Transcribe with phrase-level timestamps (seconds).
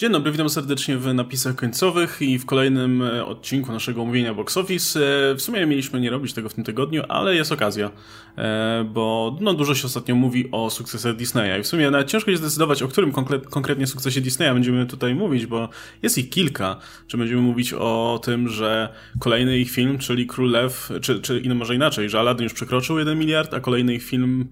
[0.00, 4.56] Dzień dobry, witam serdecznie w napisach końcowych i w kolejnym e, odcinku naszego omówienia Box
[4.56, 5.00] Office.
[5.30, 7.90] E, w sumie mieliśmy nie robić tego w tym tygodniu, ale jest okazja,
[8.38, 12.30] e, bo no, dużo się ostatnio mówi o sukcesach Disneya i w sumie nawet ciężko
[12.30, 13.12] jest zdecydować, o którym
[13.50, 15.68] konkretnie sukcesie Disneya będziemy tutaj mówić, bo
[16.02, 16.76] jest ich kilka.
[17.06, 18.88] Czy będziemy mówić o tym, że
[19.18, 23.18] kolejny ich film, czyli Król Lew, czy, czy może inaczej, że Aladdin już przekroczył 1
[23.18, 24.48] miliard, a kolejny ich film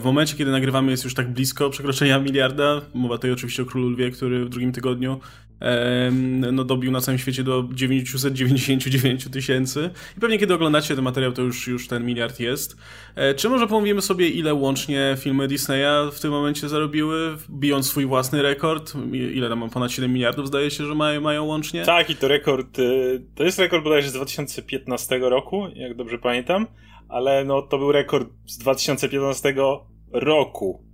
[0.00, 2.80] w momencie, kiedy nagrywamy, jest już tak blisko przekroczenia miliarda.
[2.94, 5.20] Mowa tutaj oczywiście o Królu Lwie, który w drugim tygodniu
[6.52, 9.90] no, dobił na całym świecie do 999 tysięcy.
[10.16, 12.76] I pewnie kiedy oglądacie ten materiał, to już, już ten miliard jest.
[13.14, 18.06] E, czy może pomówimy sobie, ile łącznie filmy Disneya w tym momencie zarobiły, bijąc swój
[18.06, 18.92] własny rekord?
[19.12, 21.84] Ile tam ponad 7 miliardów zdaje się, że mają, mają łącznie?
[21.84, 26.66] Tak, i to rekord, y, to jest rekord bodajże z 2015 roku, jak dobrze pamiętam
[27.08, 29.54] ale no to był rekord z 2015
[30.12, 30.84] roku.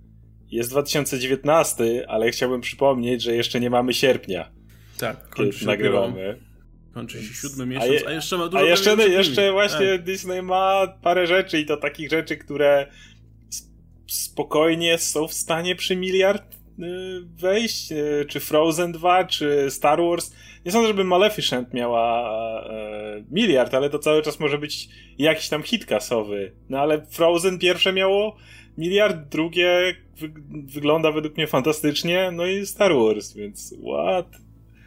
[0.47, 4.51] Jest 2019, ale chciałbym przypomnieć, że jeszcze nie mamy sierpnia.
[4.97, 6.39] Tak, kończy się nagrywamy.
[6.93, 10.03] Kończy się siódmy miesiąc, a, je, a jeszcze ma dużo A jeszcze, jeszcze właśnie tak.
[10.03, 12.91] Disney ma parę rzeczy i to takich rzeczy, które
[14.07, 16.54] spokojnie są w stanie przy miliard
[17.41, 20.31] wejść, y, czy Frozen 2, czy Star Wars
[20.65, 22.31] nie sądzę, żeby Maleficent miała
[22.69, 26.51] e, miliard, ale to cały czas może być jakiś tam hit kasowy.
[26.69, 28.35] No ale Frozen pierwsze miało
[28.77, 30.31] miliard, drugie wy
[30.65, 34.44] wygląda według mnie fantastycznie, no i Star Wars, więc what?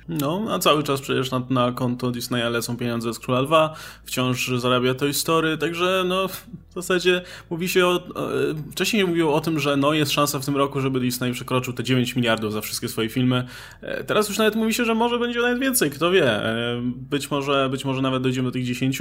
[0.09, 4.49] No, a cały czas przecież na, na konto Disneya lecą pieniądze z Króla Lwa, wciąż
[4.49, 8.29] zarabia Toy Story, także no w zasadzie mówi się o, o,
[8.73, 11.85] wcześniej mówiło o tym, że no jest szansa w tym roku, żeby Disney przekroczył te
[11.85, 13.47] 9 miliardów za wszystkie swoje filmy.
[13.81, 16.45] E, teraz już nawet mówi się, że może będzie nawet więcej, kto wie.
[16.45, 18.99] E, być może, być może nawet dojdziemy do tych 10.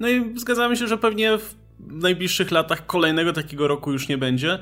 [0.00, 4.58] No i zgadzamy się, że pewnie w najbliższych latach kolejnego takiego roku już nie będzie.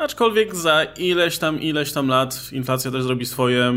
[0.00, 3.72] Aczkolwiek za ileś tam, ileś tam lat inflacja też zrobi swoje, e,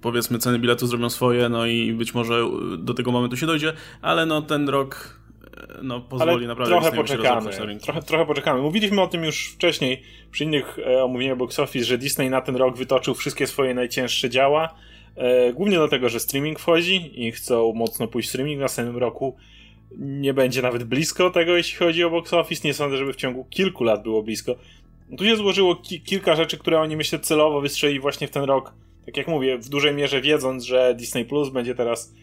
[0.00, 2.40] powiedzmy ceny biletu zrobią swoje, no i być może
[2.78, 5.20] do tego momentu się dojdzie, ale no ten rok
[5.56, 7.50] e, no, pozwoli ale naprawdę trochę poczekamy.
[7.82, 8.62] Trochę, trochę poczekamy.
[8.62, 12.56] Mówiliśmy o tym już wcześniej przy innych e, omówieniach box office, że Disney na ten
[12.56, 14.74] rok wytoczył wszystkie swoje najcięższe działa.
[15.16, 19.36] E, głównie dlatego, że streaming wchodzi i chcą mocno pójść streaming w następnym roku.
[19.98, 22.68] Nie będzie nawet blisko tego, jeśli chodzi o box office.
[22.68, 24.56] Nie sądzę, żeby w ciągu kilku lat było blisko.
[25.18, 28.74] Tu się złożyło ki kilka rzeczy, które oni myślę celowo wystrzeli właśnie w ten rok.
[29.06, 32.14] Tak jak mówię, w dużej mierze wiedząc, że Disney Plus będzie teraz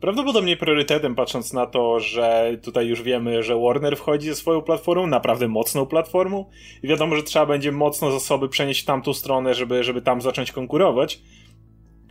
[0.00, 5.06] prawdopodobnie priorytetem, patrząc na to, że tutaj już wiemy, że Warner wchodzi ze swoją platformą,
[5.06, 6.44] naprawdę mocną platformą.
[6.82, 10.52] I wiadomo, że trzeba będzie mocno zasoby przenieść w tamtą stronę, żeby, żeby tam zacząć
[10.52, 11.20] konkurować.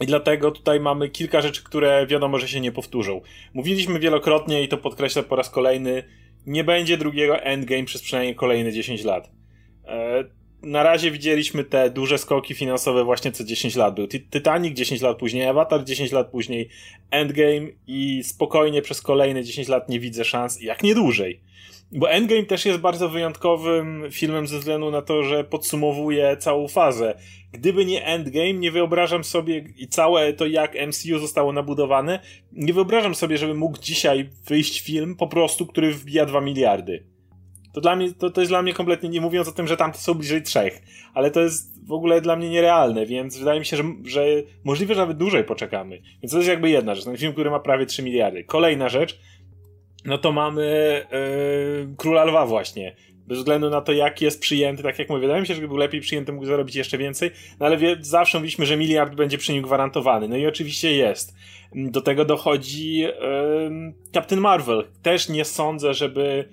[0.01, 3.21] I dlatego tutaj mamy kilka rzeczy, które wiadomo, że się nie powtórzą.
[3.53, 6.03] Mówiliśmy wielokrotnie i to podkreślę po raz kolejny,
[6.45, 9.36] nie będzie drugiego endgame przez przynajmniej kolejne 10 lat.
[9.87, 10.23] E,
[10.61, 13.95] na razie widzieliśmy te duże skoki finansowe właśnie co 10 lat.
[13.95, 16.69] Był Titanic 10 lat później, Avatar 10 lat później,
[17.11, 21.41] Endgame i spokojnie przez kolejne 10 lat nie widzę szans, jak nie dłużej.
[21.91, 27.17] Bo Endgame też jest bardzo wyjątkowym filmem ze względu na to, że podsumowuje całą fazę.
[27.51, 32.19] Gdyby nie Endgame, nie wyobrażam sobie i całe to jak MCU zostało nabudowane,
[32.51, 37.03] nie wyobrażam sobie, żeby mógł dzisiaj wyjść film po prostu, który wbija 2 miliardy.
[37.77, 39.97] To dla mnie, to, to jest dla mnie kompletnie, nie mówiąc o tym, że tamte
[39.97, 40.81] są bliżej trzech,
[41.13, 44.25] ale to jest w ogóle dla mnie nierealne, więc wydaje mi się, że, że
[44.63, 46.01] możliwe, że nawet dłużej poczekamy.
[46.23, 48.43] Więc to jest jakby jedna rzecz, ten film, który ma prawie 3 miliardy.
[48.43, 49.19] Kolejna rzecz,
[50.05, 51.05] no to mamy
[51.87, 52.95] yy, Króla Lwa właśnie.
[53.27, 55.67] Bez względu na to, jak jest przyjęty, tak jak mówię, wydaje mi się, że gdyby
[55.67, 59.37] był lepiej przyjęty, mógł zarobić jeszcze więcej, no ale wie, zawsze mówiliśmy, że miliard będzie
[59.37, 60.27] przy nim gwarantowany.
[60.27, 61.35] No i oczywiście jest.
[61.75, 63.13] Do tego dochodzi yy,
[64.13, 64.87] Captain Marvel.
[65.01, 66.49] Też nie sądzę, żeby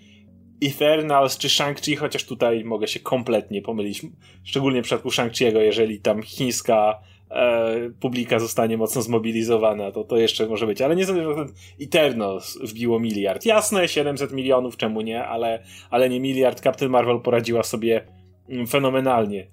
[0.62, 4.02] Eternals czy Shang-Chi, chociaż tutaj mogę się kompletnie pomylić,
[4.44, 7.00] szczególnie w przypadku Shang-Chi'ego, jeżeli tam chińska
[7.30, 11.46] e, publika zostanie mocno zmobilizowana, to to jeszcze może być, ale nie sądzę, że
[11.80, 13.46] Eternals wbiło miliard.
[13.46, 16.60] Jasne, 700 milionów, czemu nie, ale, ale nie miliard.
[16.60, 18.06] Captain Marvel poradziła sobie
[18.48, 19.46] mm, fenomenalnie.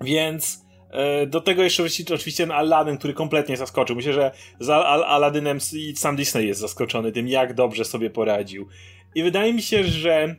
[0.00, 1.82] Więc e, do tego jeszcze
[2.14, 3.96] oczywiście ten Aladdin, który kompletnie zaskoczył.
[3.96, 5.58] Myślę, że za Al Aladdinem
[5.94, 8.68] sam Disney jest zaskoczony tym, jak dobrze sobie poradził.
[9.14, 10.36] I wydaje mi się, że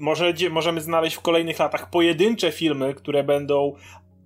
[0.00, 3.74] może, możemy znaleźć w kolejnych latach pojedyncze filmy, które będą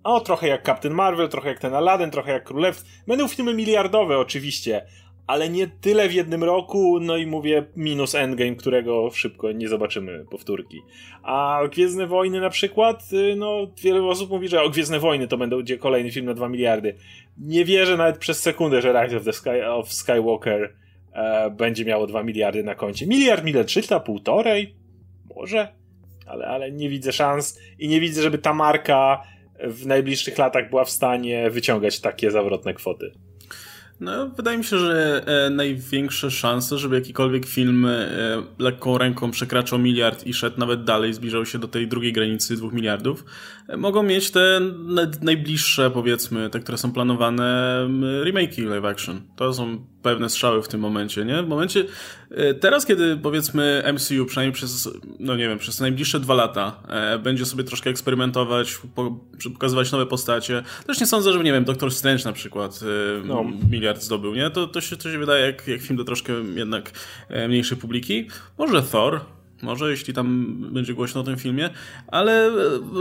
[0.05, 2.85] o, trochę jak Captain Marvel, trochę jak ten Aladdin, trochę jak Królew.
[3.07, 4.87] Będą filmy miliardowe oczywiście,
[5.27, 10.25] ale nie tyle w jednym roku, no i mówię minus Endgame, którego szybko nie zobaczymy
[10.31, 10.83] powtórki.
[11.23, 15.37] A Gwiezdne Wojny na przykład, y, no wiele osób mówi, że o Gwiezdne Wojny to
[15.37, 16.95] będą kolejny film na 2 miliardy.
[17.39, 20.75] Nie wierzę nawet przez sekundę, że Rise of, the Sky, of Skywalker
[21.19, 23.07] e, będzie miało 2 miliardy na koncie.
[23.07, 24.75] Miliard, miliard 300, półtorej?
[25.37, 25.69] Może?
[26.27, 29.23] Ale, ale nie widzę szans i nie widzę, żeby ta marka
[29.65, 33.13] w najbliższych latach była w stanie wyciągać takie zawrotne kwoty.
[34.01, 38.09] No, wydaje mi się, że e, największe szanse, żeby jakikolwiek film e,
[38.59, 42.73] lekką ręką przekraczał miliard i szedł nawet dalej, zbliżał się do tej drugiej granicy dwóch
[42.73, 43.25] miliardów,
[43.77, 44.61] mogą mieć te
[45.23, 47.79] najbliższe, powiedzmy, te, które są planowane,
[48.25, 49.21] remake'i live action.
[49.37, 51.43] To są pewne strzały w tym momencie, nie?
[51.43, 51.85] W momencie,
[52.31, 57.19] e, teraz kiedy powiedzmy MCU przynajmniej przez, no nie wiem, przez najbliższe dwa lata e,
[57.19, 59.21] będzie sobie troszkę eksperymentować, po,
[59.53, 63.45] pokazywać nowe postacie, też nie sądzę, żeby, nie wiem, Doctor Strange na przykład e, no.
[63.71, 64.51] miliard zdobył, nie?
[64.51, 66.91] To, to, się, to się wydaje jak, jak film do troszkę jednak
[67.29, 68.29] e, mniejszej publiki.
[68.59, 69.21] Może Thor,
[69.63, 71.71] może, jeśli tam będzie głośno o tym filmie,
[72.07, 72.53] ale e,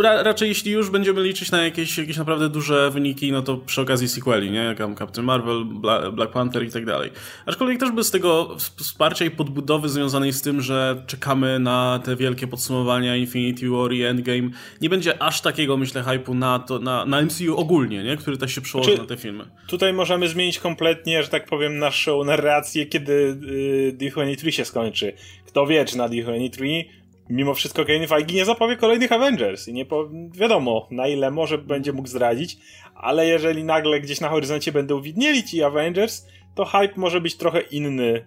[0.04, 3.82] ra raczej jeśli już będziemy liczyć na jakieś, jakieś naprawdę duże wyniki, no to przy
[3.82, 4.60] okazji sequeli, nie?
[4.60, 7.12] Jak Captain Marvel, Bla Black Panther i tak dalej.
[7.46, 12.48] Aczkolwiek też bez tego wsparcia i podbudowy związanej z tym, że czekamy na te wielkie
[12.48, 14.50] podsumowania Infinity War i Endgame,
[14.82, 18.18] nie będzie aż takiego, myślę, hypu na, to, na, na MCU ogólnie, nie?
[18.18, 19.46] Który też się przełoży znaczy, na te filmy.
[19.68, 25.14] Tutaj możemy zmienić kompletnie, że tak powiem, naszą narrację, kiedy y, D23 się skończy.
[25.58, 26.84] Kto wie, czy na D23
[27.30, 31.58] mimo wszystko Kevin Feige nie zapowie kolejnych Avengers i nie po, wiadomo na ile może
[31.58, 32.58] będzie mógł zdradzić,
[32.96, 37.62] ale jeżeli nagle gdzieś na horyzoncie będą widnieli ci Avengers, to hype może być trochę
[37.62, 38.26] inny.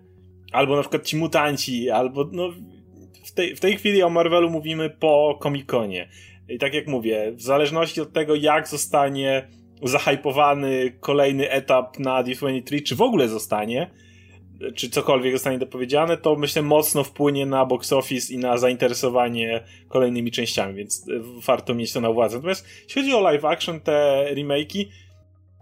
[0.53, 2.49] Albo na przykład ci mutanci, albo no
[3.25, 6.09] w tej, w tej chwili o Marvelu mówimy po Comic-Conie.
[6.49, 9.49] I tak jak mówię, w zależności od tego jak zostanie
[9.83, 13.91] zahypowany kolejny etap na D23, czy w ogóle zostanie,
[14.75, 20.31] czy cokolwiek zostanie dopowiedziane, to myślę mocno wpłynie na box office i na zainteresowanie kolejnymi
[20.31, 21.13] częściami, więc e,
[21.47, 22.37] warto mieć to na uwadze.
[22.37, 24.87] Natomiast jeśli chodzi o live action, te remake'i,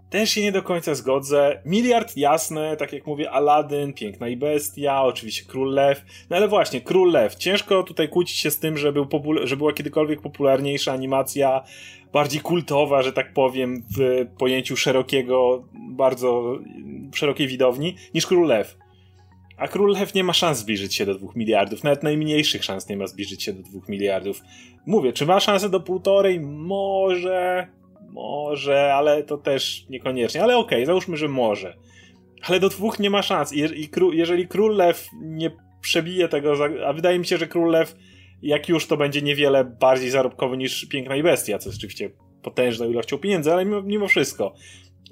[0.09, 1.61] też się nie do końca zgodzę.
[1.65, 6.05] Miliard jasne, tak jak mówię, Aladdin, Piękna i Bestia, oczywiście Król Lew.
[6.29, 7.35] No ale właśnie, Król Lew.
[7.35, 9.07] Ciężko tutaj kłócić się z tym, że, był
[9.43, 11.63] że była kiedykolwiek popularniejsza animacja,
[12.13, 16.59] bardziej kultowa, że tak powiem, w pojęciu szerokiego, bardzo
[17.13, 18.77] szerokiej widowni, niż Król Lew.
[19.59, 22.97] A Król Lew nie ma szans zbliżyć się do 2 miliardów, nawet najmniejszych szans nie
[22.97, 24.41] ma zbliżyć się do 2 miliardów.
[24.85, 26.39] Mówię, czy ma szansę do półtorej?
[26.39, 27.67] Może,
[28.09, 30.43] może, ale to też niekoniecznie.
[30.43, 31.77] Ale okej, okay, załóżmy, że może.
[32.41, 33.53] Ale do dwóch nie ma szans.
[33.53, 35.51] I, i kró jeżeli Król Lew nie
[35.81, 36.53] przebije tego,
[36.87, 37.95] a wydaje mi się, że Król Lew,
[38.41, 42.09] jak już to będzie niewiele bardziej zarobkowy niż Piękna i Bestia, co jest oczywiście
[42.41, 44.53] potężną ilością pieniędzy, ale mimo, mimo wszystko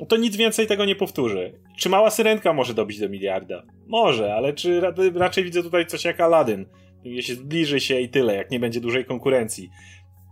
[0.06, 1.54] to nic więcej tego nie powtórzy.
[1.78, 3.64] Czy mała syrenka może dobić do miliarda?
[3.88, 4.82] Może, ale czy
[5.16, 6.66] raczej widzę tutaj coś jak Aladdin,
[7.04, 9.70] jeśli zbliży się i tyle, jak nie będzie dużej konkurencji.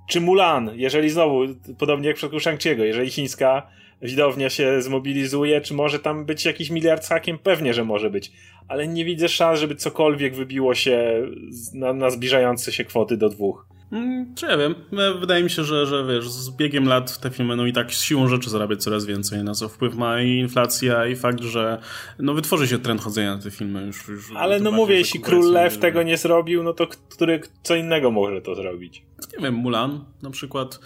[0.09, 1.41] Czy Mulan, jeżeli znowu,
[1.77, 3.67] podobnie jak w przypadku Shang-Chi'ego, jeżeli chińska
[4.01, 7.38] widownia się zmobilizuje, czy może tam być jakiś miliard z hakiem?
[7.38, 8.31] Pewnie, że może być.
[8.68, 11.27] Ale nie widzę szans, żeby cokolwiek wybiło się
[11.73, 13.68] na, na zbliżające się kwoty do dwóch.
[13.91, 17.29] Mm, czy ja wiem, e, wydaje mi się, że, że wiesz, z biegiem lat te
[17.29, 20.37] filmy no i tak z siłą rzeczy zarabiać coraz więcej, na co wpływ ma i
[20.37, 21.81] inflacja i fakt, że
[22.19, 24.07] no wytworzy się trend chodzenia na te filmy już.
[24.07, 28.11] już Ale no mówię, jeśli Król Lew tego nie zrobił, no to który, co innego
[28.11, 29.03] może to zrobić?
[29.37, 30.79] Nie wiem, Mulan na przykład.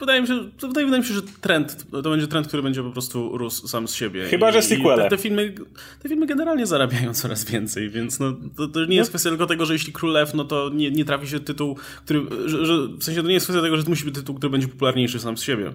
[0.00, 2.90] Wydaje mi się, wydaje, wydaje mi się, że trend, to będzie trend, który będzie po
[2.90, 4.24] prostu rósł sam z siebie.
[4.24, 5.02] Chyba, że sequele.
[5.02, 5.54] Te, te, filmy,
[6.02, 9.12] te filmy generalnie zarabiają coraz więcej, więc no, to, to nie jest no.
[9.12, 12.66] kwestia tylko tego, że jeśli Królew, no to nie, nie trafi się tytuł, który, że,
[12.66, 14.68] że, w sensie to nie jest kwestia tego, że to musi być tytuł, który będzie
[14.68, 15.72] popularniejszy sam z siebie.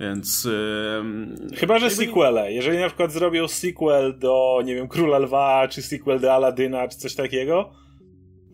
[0.00, 0.44] Więc.
[0.44, 2.52] Yy, Chyba, że sequele.
[2.52, 6.98] Jeżeli na przykład zrobią sequel do, nie wiem, Króla Lwa, czy sequel do Aladyna, czy
[6.98, 7.70] coś takiego,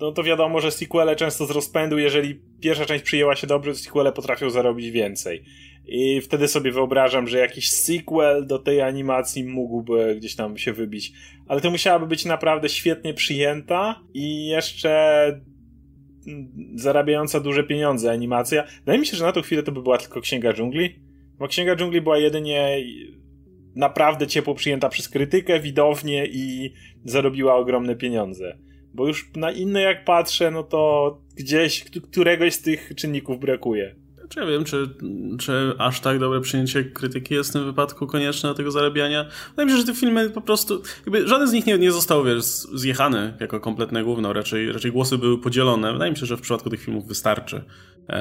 [0.00, 3.78] no to wiadomo, że sequele często z rozpędu, jeżeli pierwsza część przyjęła się dobrze, to
[3.78, 5.44] sequele potrafią zarobić więcej.
[5.86, 11.12] I wtedy sobie wyobrażam, że jakiś sequel do tej animacji mógłby gdzieś tam się wybić.
[11.48, 15.40] Ale to musiałaby być naprawdę świetnie przyjęta i jeszcze
[16.74, 18.64] zarabiająca duże pieniądze animacja.
[18.78, 20.94] Wydaje mi się, że na tą chwilę to by była tylko Księga Dżungli.
[21.38, 22.78] Bo Księga Dżungli była jedynie
[23.74, 26.72] naprawdę ciepło przyjęta przez krytykę, widownię i
[27.04, 28.58] zarobiła ogromne pieniądze.
[28.94, 33.94] Bo już na inne jak patrzę, no to gdzieś któregoś z tych czynników brakuje.
[34.28, 34.88] Czy ja wiem, czy,
[35.38, 39.28] czy aż tak dobre przyjęcie krytyki jest w tym wypadku konieczne do tego zarabiania?
[39.50, 42.24] Wydaje mi się, że te filmy po prostu, jakby żaden z nich nie, nie został,
[42.24, 45.92] wiesz, zjechany jako kompletne główno, raczej, raczej głosy były podzielone.
[45.92, 47.64] Wydaje mi się, że w przypadku tych filmów wystarczy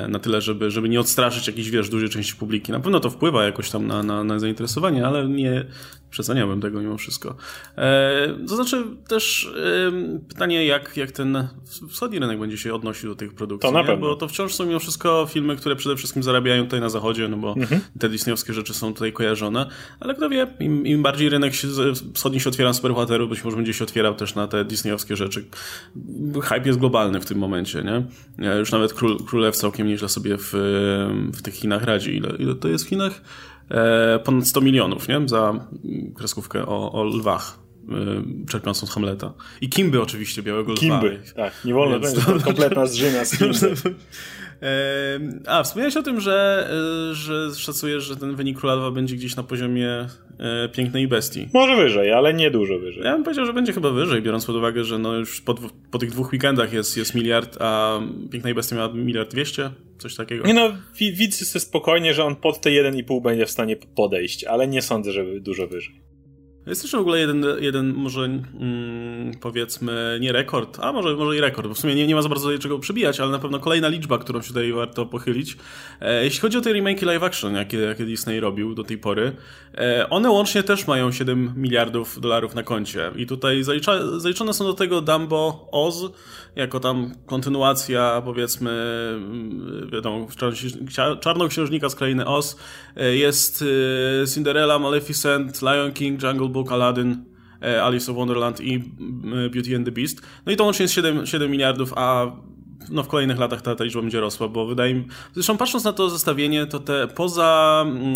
[0.07, 2.71] na tyle, żeby, żeby nie odstraszyć jakiejś, wiesz, dużej części publiki.
[2.71, 5.65] Na pewno to wpływa jakoś tam na, na, na zainteresowanie, ale nie,
[6.13, 7.35] przeceniałbym tego mimo wszystko.
[7.77, 11.47] E, to znaczy też e, pytanie, jak, jak ten
[11.89, 13.69] wschodni rynek będzie się odnosił do tych produkcji.
[13.69, 14.07] To na pewno.
[14.07, 17.37] Bo to wciąż są mimo wszystko filmy, które przede wszystkim zarabiają tutaj na zachodzie, no
[17.37, 17.81] bo mhm.
[17.99, 21.67] te disneyowskie rzeczy są tutaj kojarzone, ale kto wie, im, im bardziej rynek się,
[22.13, 25.45] wschodni się otwiera na superbohaterów, być może będzie się otwierał też na te disneyowskie rzeczy.
[26.43, 28.03] Hype jest globalny w tym momencie, nie?
[28.59, 30.49] Już nawet Król, Królewca, całkiem nieźle sobie w,
[31.33, 32.15] w tych Chinach radzi.
[32.17, 33.21] Ile, ile to jest w Chinach?
[33.71, 35.21] E, ponad 100 milionów, nie?
[35.25, 35.67] Za
[36.15, 37.93] kreskówkę o, o lwach e,
[38.49, 39.33] czerpiącą z Hamleta.
[39.61, 41.33] I Kimby oczywiście, Białego Kimby, Lwa.
[41.35, 41.53] tak.
[41.65, 43.75] Nie wolno, Więc to, to kompletna zżyna z Kimby.
[45.47, 46.67] A, wspomniałeś o tym, że,
[47.11, 50.07] e, że szacujesz, że ten wynik Króla Lwa będzie gdzieś na poziomie
[50.39, 51.49] e, Pięknej Bestii.
[51.53, 53.03] Może wyżej, ale nie dużo wyżej.
[53.03, 55.55] Ja bym powiedział, że będzie chyba wyżej, biorąc pod uwagę, że no już po,
[55.91, 57.99] po tych dwóch weekendach jest, jest miliard, a
[58.31, 60.47] Pięknej Bestii miała miliard dwieście, coś takiego.
[60.47, 64.67] Nie no, widzę sobie spokojnie, że on pod te 1,5 będzie w stanie podejść, ale
[64.67, 66.12] nie sądzę, że dużo wyżej.
[66.65, 71.41] Jest też w ogóle jeden, jeden może mm, powiedzmy nie rekord, a może, może i
[71.41, 73.87] rekord, bo w sumie nie, nie ma za bardzo czego przybijać, ale na pewno kolejna
[73.87, 75.57] liczba, którą się tutaj warto pochylić.
[76.01, 79.35] E, jeśli chodzi o te remake live action, jakie, jakie Disney robił do tej pory,
[79.77, 84.65] e, one łącznie też mają 7 miliardów dolarów na koncie i tutaj zalicza, zaliczone są
[84.65, 86.05] do tego Dumbo Oz,
[86.55, 88.71] jako tam kontynuacja powiedzmy
[89.15, 90.27] mm, wiadomo,
[91.21, 92.57] Czarnoksiężnika z krainy Oz,
[92.95, 93.63] e, jest
[94.23, 97.25] e, Cinderella, Maleficent, Lion King, Jungle Book, Aladdin,
[97.61, 98.79] e, Alice of Wonderland i
[99.53, 100.21] Beauty and the Beast.
[100.45, 102.31] No i to łącznie jest 7, 7 miliardów, a
[102.89, 105.93] no w kolejnych latach ta, ta liczba będzie rosła, bo wydaje mi Zresztą patrząc na
[105.93, 108.13] to zestawienie, to te poza, mm,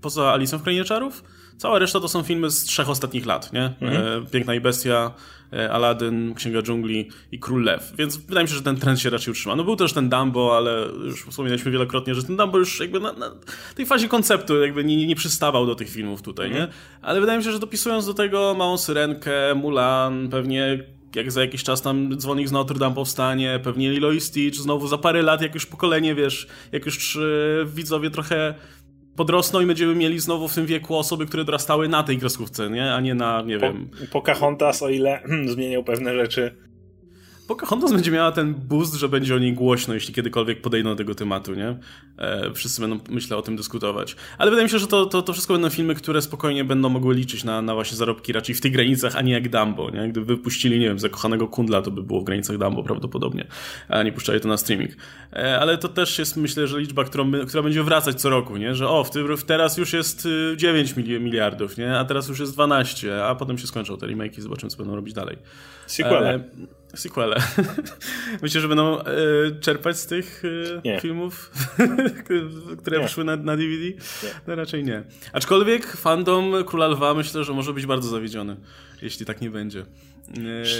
[0.00, 1.24] poza Alicją w Krainie Czarów,
[1.56, 3.74] cała reszta to są filmy z trzech ostatnich lat, nie?
[3.80, 4.26] Mhm.
[4.26, 5.14] Piękna i Bestia,
[5.70, 7.92] Aladdin, Księga Dżungli i Król Lew.
[7.98, 9.56] Więc wydaje mi się, że ten trend się raczej utrzyma.
[9.56, 13.12] No był też ten Dumbo, ale już wspominaliśmy wielokrotnie, że ten Dumbo już jakby na,
[13.12, 13.30] na
[13.74, 16.62] tej fazie konceptu jakby nie, nie przystawał do tych filmów tutaj, nie?
[16.62, 16.72] Mhm.
[17.02, 20.84] Ale wydaje mi się, że dopisując do tego Małą Syrenkę, Mulan, pewnie
[21.16, 24.88] jak za jakiś czas tam dzwonik z Notre Dame powstanie, pewnie Lilo i Stitch, znowu
[24.88, 28.54] za parę lat, jak już pokolenie, wiesz, jak już yy, widzowie trochę
[29.16, 32.94] podrosną i będziemy mieli znowu w tym wieku osoby, które dorastały na tej kreskówce, nie?
[32.94, 33.88] A nie na, nie po, wiem...
[34.12, 35.22] Pocahontas, o ile
[35.54, 36.56] zmieniał pewne rzeczy
[37.50, 41.14] Pocahontas będzie miała ten boost, że będzie o niej głośno, jeśli kiedykolwiek podejdą do tego
[41.14, 41.76] tematu, nie?
[42.20, 44.16] E, wszyscy będą, myślę, o tym dyskutować.
[44.38, 47.14] Ale wydaje mi się, że to, to, to wszystko będą filmy, które spokojnie będą mogły
[47.14, 50.08] liczyć na, na właśnie zarobki raczej w tych granicach, a nie jak Dumbo, nie?
[50.08, 53.46] Gdyby wypuścili, nie wiem, zakochanego kundla, to by było w granicach Dumbo prawdopodobnie,
[53.88, 54.90] a nie puszczali to na streaming.
[55.32, 58.74] E, ale to też jest, myślę, że liczba, którą, która będzie wracać co roku, nie?
[58.74, 61.98] Że o, w tym, teraz już jest 9 y, miliardów, nie?
[61.98, 64.96] A teraz już jest 12, a potem się skończą te remake i zobaczymy, co będą
[64.96, 65.36] robić dalej.
[65.86, 66.34] Sequele.
[66.34, 67.36] E, sequele.
[68.42, 69.04] Myślę, że będą e,
[69.60, 70.42] czerpać z tych
[70.84, 71.50] e, filmów,
[72.78, 73.02] które nie.
[73.02, 73.84] wyszły na, na DVD?
[73.84, 73.94] Nie.
[74.46, 75.02] No raczej nie.
[75.32, 78.56] Aczkolwiek fandom Króla Lwa myślę, że może być bardzo zawiedziony,
[79.02, 79.80] jeśli tak nie będzie.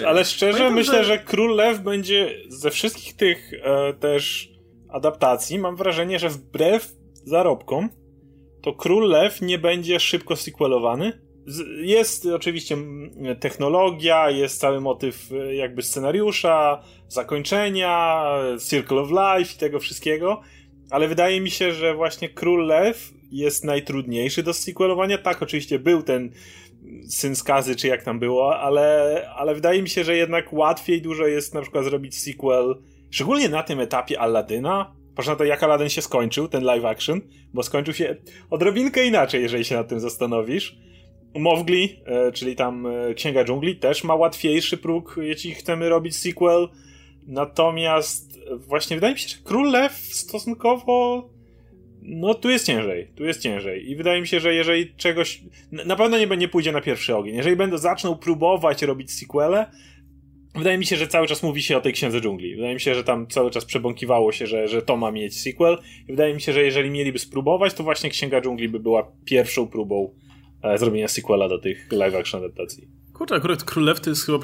[0.00, 1.04] E, Ale szczerze Pamiętam, myślę, że...
[1.04, 4.52] że Król Lew będzie ze wszystkich tych e, też
[4.88, 6.92] adaptacji, mam wrażenie, że wbrew
[7.24, 7.88] zarobkom,
[8.62, 11.30] to Król Lew nie będzie szybko sequelowany
[11.80, 12.76] jest oczywiście
[13.40, 18.24] technologia, jest cały motyw e, jakby scenariusza, zakończenia,
[18.68, 20.40] Circle of Life i tego wszystkiego,
[20.90, 25.18] ale wydaje mi się, że właśnie Król Lew jest najtrudniejszy do sequelowania.
[25.18, 26.30] Tak, oczywiście był ten
[27.08, 31.26] syn skazy, czy jak tam było, ale, ale wydaje mi się, że jednak łatwiej dużo
[31.26, 32.74] jest na przykład zrobić sequel,
[33.10, 37.20] szczególnie na tym etapie Aladyna, Patrz na to, jak Aladdin się skończył, ten live action,
[37.54, 38.16] bo skończył się
[38.50, 40.78] odrobinkę inaczej, jeżeli się nad tym zastanowisz.
[41.34, 46.68] Mowgli, e, czyli tam e, Księga Dżungli, też ma łatwiejszy próg, jeśli chcemy robić sequel.
[47.30, 51.28] Natomiast właśnie wydaje mi się, że Król Lew stosunkowo.
[52.02, 53.90] No, tu jest ciężej, tu jest ciężej.
[53.90, 55.42] I wydaje mi się, że jeżeli czegoś.
[55.72, 57.36] Na pewno nie, nie pójdzie na pierwszy ogień.
[57.36, 59.66] Jeżeli będą zaczną próbować robić sequele,
[60.54, 62.56] wydaje mi się, że cały czas mówi się o tej Księdze Dżungli.
[62.56, 65.78] Wydaje mi się, że tam cały czas przebąkiwało się, że, że to ma mieć sequel.
[66.08, 69.68] I wydaje mi się, że jeżeli mieliby spróbować, to właśnie Księga Dżungli by była pierwszą
[69.68, 70.14] próbą
[70.62, 72.88] E, zrobienia sequela do tych live action adaptacji.
[73.20, 74.38] Kurczę, akurat Królew to jest chyba,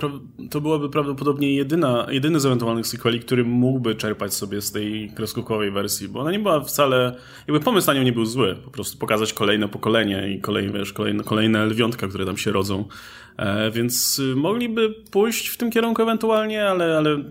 [0.51, 5.71] to byłoby prawdopodobnie jedyna, jedyny z ewentualnych sequeli, który mógłby czerpać sobie z tej kreskówkowej
[5.71, 7.17] wersji, bo ona nie była wcale,
[7.49, 10.93] jakby pomysł na nią nie był zły, po prostu pokazać kolejne pokolenie i kolejne, wiesz,
[10.93, 12.85] kolejne, kolejne lwiątka, które tam się rodzą,
[13.37, 17.23] e, więc y, mogliby pójść w tym kierunku ewentualnie, ale, ale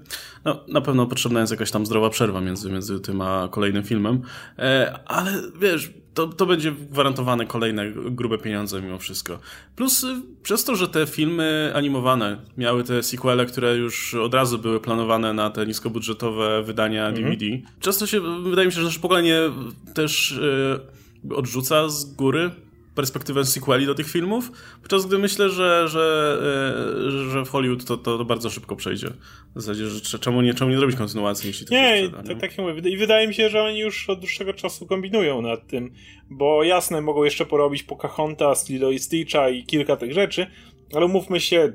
[0.45, 4.21] no, na pewno potrzebna jest jakaś tam zdrowa przerwa między, między tym a kolejnym filmem,
[4.59, 9.39] e, ale wiesz, to, to będzie gwarantowane kolejne grube pieniądze mimo wszystko.
[9.75, 10.07] Plus y,
[10.43, 15.33] przez to, że te filmy animowane miały te sequele, które już od razu były planowane
[15.33, 17.25] na te niskobudżetowe wydania mhm.
[17.25, 17.45] DVD,
[17.79, 19.39] często się, wydaje mi się, że nasze pokolenie
[19.93, 20.39] też
[21.23, 22.51] yy, odrzuca z góry
[22.95, 26.37] perspektywę sequeli do tych filmów, podczas gdy myślę, że, że,
[27.07, 29.07] e, że w Hollywood to, to, bardzo szybko przejdzie.
[29.55, 32.27] W zasadzie, że czemu nie, czemu nie zrobić kontynuacji, jeśli to nie, się przyda, nie?
[32.27, 32.89] Tak, tak mówię.
[32.89, 35.93] I wydaje mi się, że oni już od dłuższego czasu kombinują nad tym,
[36.29, 40.47] bo jasne, mogą jeszcze porobić Pocahontas, Lilo i Stitcha i kilka tych rzeczy,
[40.93, 41.73] ale mówmy się,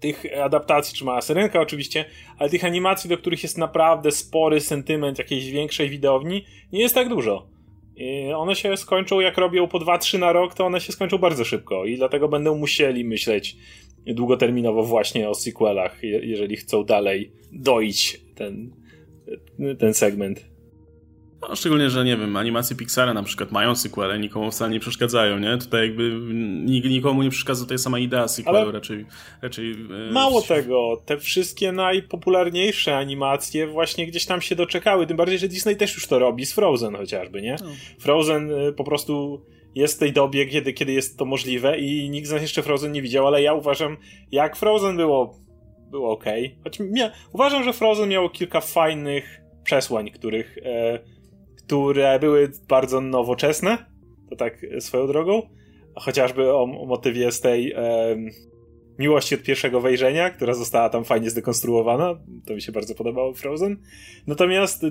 [0.00, 2.04] tych adaptacji, czy ma Syrenka oczywiście,
[2.38, 7.08] ale tych animacji, do których jest naprawdę spory sentyment jakiejś większej widowni, nie jest tak
[7.08, 7.48] dużo.
[8.36, 11.84] One się skończą, jak robią po 2-3 na rok, to one się skończą bardzo szybko
[11.84, 13.56] i dlatego będą musieli myśleć
[14.06, 18.70] długoterminowo właśnie o sequelach, jeżeli chcą dalej doić ten,
[19.78, 20.49] ten segment.
[21.42, 25.38] No, szczególnie, że nie wiem, animacje Pixara na przykład mają sequele, nikomu wcale nie przeszkadzają,
[25.38, 25.58] nie?
[25.58, 26.10] Tutaj jakby
[26.64, 29.06] nikomu nie przeszkadza tutaj sama idea sequelu, Ale raczej...
[29.42, 35.38] raczej e, mało tego, te wszystkie najpopularniejsze animacje właśnie gdzieś tam się doczekały, tym bardziej,
[35.38, 37.56] że Disney też już to robi z Frozen chociażby, nie?
[37.60, 37.70] No.
[37.98, 39.44] Frozen e, po prostu
[39.74, 42.92] jest w tej dobie, kiedy, kiedy jest to możliwe i nikt z nas jeszcze Frozen
[42.92, 43.96] nie widział, ale ja uważam,
[44.32, 45.34] jak Frozen było,
[45.90, 46.24] było ok.
[46.64, 50.58] Choć mia- uważam, że Frozen miało kilka fajnych przesłań, których...
[50.64, 51.19] E,
[51.70, 53.78] które były bardzo nowoczesne,
[54.30, 55.42] to tak swoją drogą,
[55.94, 58.16] chociażby o, o motywie z tej e,
[58.98, 63.76] miłości od pierwszego wejrzenia, która została tam fajnie zdekonstruowana, to mi się bardzo podobało Frozen.
[64.26, 64.82] Natomiast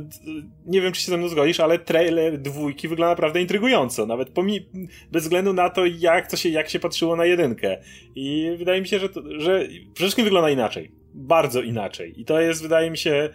[0.65, 4.87] nie wiem, czy się ze mną zgodzisz, ale trailer dwójki wygląda naprawdę intrygująco, nawet pomi-
[5.11, 7.77] bez względu na to, jak, to się, jak się patrzyło na jedynkę.
[8.15, 10.91] I wydaje mi się, że, to, że przede wszystkim wygląda inaczej.
[11.13, 12.21] Bardzo inaczej.
[12.21, 13.29] I to jest, wydaje mi się,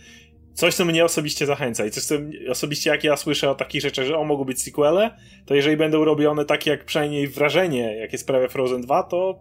[0.55, 2.15] coś, co mnie osobiście zachęca i coś, co
[2.51, 6.05] osobiście jak ja słyszę o takich rzeczach, że o, mogą być sequele, to jeżeli będą
[6.05, 9.41] robione takie jak przynajmniej wrażenie, jakie sprawia Frozen 2, to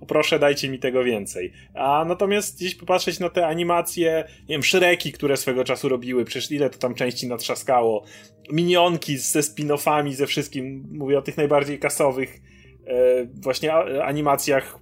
[0.00, 1.52] poproszę, dajcie mi tego więcej.
[1.74, 6.50] A natomiast gdzieś popatrzeć na te animacje, nie wiem, Szreki, które swego czasu robiły, przecież
[6.50, 8.04] ile to tam części natrzaskało,
[8.52, 12.40] minionki ze spin-offami, ze wszystkim, mówię o tych najbardziej kasowych
[12.86, 14.81] e, właśnie animacjach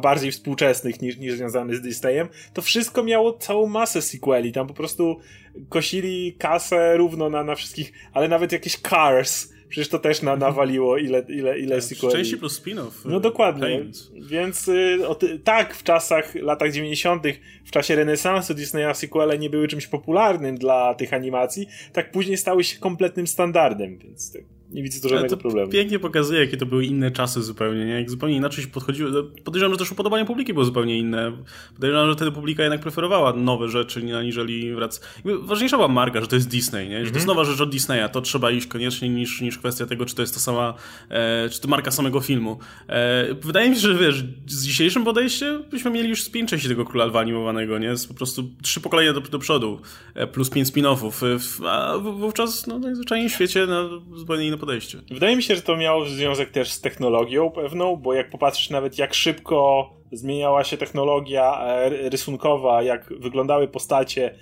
[0.00, 4.52] bardziej współczesnych niż, niż związanych z Disneyem, to wszystko miało całą masę sequeli.
[4.52, 5.20] Tam po prostu
[5.68, 9.52] kosili kasę równo na, na wszystkich, ale nawet jakieś Cars.
[9.68, 10.50] Przecież to też na, mhm.
[10.50, 12.12] nawaliło ile, ile, ile tak, sequeli.
[12.12, 12.90] Części plus spin-off.
[13.04, 13.84] No dokładnie.
[14.30, 14.98] Więc y,
[15.44, 17.22] tak, w czasach, latach 90.,
[17.64, 22.64] w czasie renesansu Disneya sequele nie były czymś popularnym dla tych animacji, tak później stały
[22.64, 25.70] się kompletnym standardem, więc tak nie widzę tu żadnego problemu.
[25.72, 27.92] Pięknie pokazuje, jakie to były inne czasy zupełnie, nie?
[27.92, 29.10] Jak zupełnie inaczej się podchodziło.
[29.10, 31.32] No, podejrzewam, że też upodobanie publiki było zupełnie inne.
[31.74, 35.00] Podejrzewam, że wtedy publika jednak preferowała nowe rzeczy, aniżeli wrac...
[35.24, 37.04] Ważniejsza była marka, że to jest Disney, nie?
[37.04, 37.36] Że to jest mhm.
[37.36, 40.34] nowa rzecz od Disneya, to trzeba iść koniecznie niż, niż kwestia tego, czy to jest
[40.34, 40.74] ta sama,
[41.08, 42.58] e, czy to marka samego filmu.
[42.88, 46.68] E, wydaje mi się, że wiesz, z dzisiejszym podejściem byśmy mieli już z pięć części
[46.68, 47.86] tego Króla Lwa animowanego, nie?
[47.86, 49.80] Jest po prostu trzy pokolenia do, do przodu,
[50.14, 54.98] e, plus pięć spin-offów, e, a wówczas no, najzwyczajniej w świecie no, zupełnie inne podejście.
[55.10, 58.98] Wydaje mi się, że to miało związek też z technologią pewną, bo jak popatrzysz nawet
[58.98, 64.34] jak szybko zmieniała się technologia e, rysunkowa, jak wyglądały postacie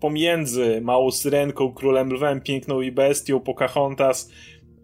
[0.00, 4.30] pomiędzy Małą Syrenką, Królem Lwem, Piękną i Bestią, Pocahontas,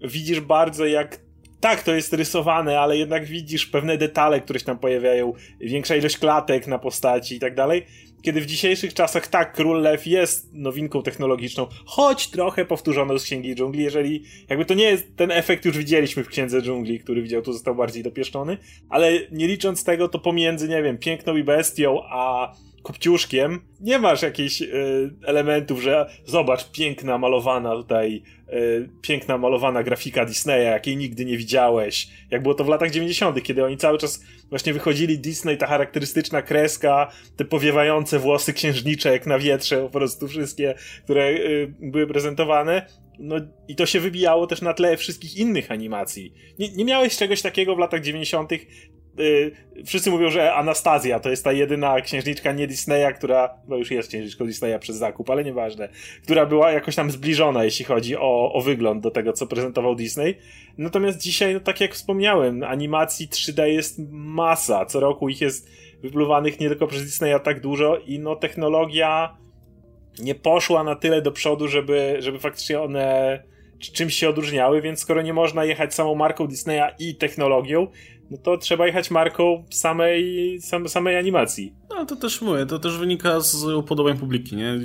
[0.03, 1.26] widzisz bardzo jak
[1.61, 6.19] tak, to jest rysowane, ale jednak widzisz pewne detale, które się tam pojawiają, większa ilość
[6.19, 7.87] klatek na postaci i tak dalej.
[8.23, 13.55] Kiedy w dzisiejszych czasach tak, Król Lew jest nowinką technologiczną, choć trochę powtórzoną z Księgi
[13.55, 17.43] Dżungli, jeżeli jakby to nie jest, ten efekt już widzieliśmy w Księdze Dżungli, który widział,
[17.43, 22.03] tu został bardziej dopieszczony, ale nie licząc tego, to pomiędzy, nie wiem, Piękną i Bestią,
[22.05, 22.53] a
[22.87, 28.23] kopciuszkiem, nie masz jakichś y, elementów, że zobacz, piękna malowana tutaj,
[28.53, 32.09] y, piękna malowana grafika Disneya, jakiej nigdy nie widziałeś.
[32.31, 36.43] Jak było to w latach 90., kiedy oni cały czas właśnie wychodzili Disney, ta charakterystyczna
[36.43, 42.87] kreska, te powiewające włosy księżniczek na wietrze, po prostu wszystkie, które y, były prezentowane.
[43.19, 43.37] No
[43.69, 46.35] i to się wybijało też na tle wszystkich innych animacji.
[46.59, 48.51] Nie, nie miałeś czegoś takiego w latach 90.,
[49.19, 53.91] yy, wszyscy mówią, że Anastazja to jest ta jedyna księżniczka nie Disneya, która, no już
[53.91, 55.89] jest księżniczką Disneya przez zakup, ale nieważne,
[56.23, 60.35] która była jakoś tam zbliżona, jeśli chodzi o, o wygląd do tego, co prezentował Disney.
[60.79, 65.69] Natomiast dzisiaj, no tak jak wspomniałem, animacji 3D jest masa, co roku ich jest
[66.03, 69.37] wypluwanych nie tylko przez Disneya tak dużo i no technologia
[70.19, 73.43] nie poszła na tyle do przodu, żeby, żeby faktycznie one
[73.79, 77.87] czymś się odróżniały, więc skoro nie można jechać samą marką Disneya i technologią,
[78.31, 81.73] no to trzeba jechać marką samej, sam, samej animacji.
[81.91, 84.81] No to też mówię, to też wynika z upodobań publiki, nie?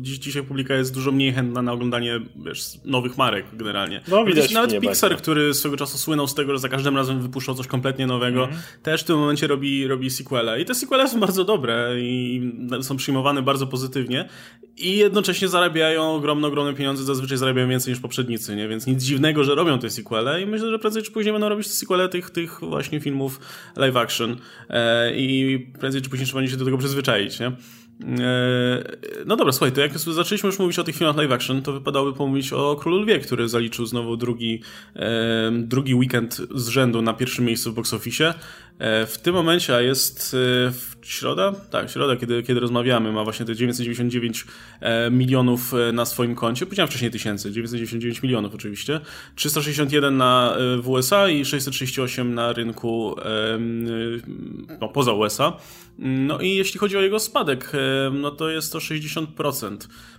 [0.00, 4.00] Dziś, dzisiaj publika jest dużo mniej chętna na oglądanie wiesz, nowych marek generalnie.
[4.08, 4.50] No widać.
[4.50, 5.22] Nawet Pixar, bardzo.
[5.22, 8.54] który swego czasu słynął z tego, że za każdym razem wypuszczał coś kompletnie nowego, mm
[8.82, 10.60] też w tym momencie robi, robi sequele.
[10.60, 12.42] I te sequele są bardzo dobre i
[12.82, 14.28] są przyjmowane bardzo pozytywnie
[14.76, 18.68] i jednocześnie zarabiają ogromne, ogromne pieniądze, zazwyczaj zarabiają więcej niż poprzednicy, nie?
[18.68, 21.66] Więc nic dziwnego, że robią te sequele i myślę, że prędzej czy później będą robić
[21.66, 23.40] sequele tych, tych właśnie filmów
[23.76, 24.36] live action
[24.68, 27.46] e, i prędzej czy później trzeba będzie się do tego przyzwyczaić, nie?
[27.46, 27.52] E,
[29.26, 32.18] no dobra, słuchaj, to jak zaczęliśmy już mówić o tych filmach live action, to wypadałoby
[32.18, 34.62] pomówić o Królu Lwie, który zaliczył znowu drugi,
[35.52, 38.34] drugi weekend z rzędu na pierwszym miejscu w box office.
[38.78, 40.36] E, w tym momencie, a jest
[40.68, 41.52] e, środa?
[41.70, 44.44] Tak, środa, kiedy, kiedy rozmawiamy, ma właśnie te 999
[44.80, 46.66] e, milionów na swoim koncie.
[46.66, 49.00] Powiedziałem wcześniej tysięcy, 999 milionów oczywiście.
[49.34, 53.16] 361 na, w USA i 638 na rynku
[54.80, 55.56] no, poza USA.
[55.98, 57.72] No i jeśli chodzi o jego spadek,
[58.12, 59.76] no to jest to 60%.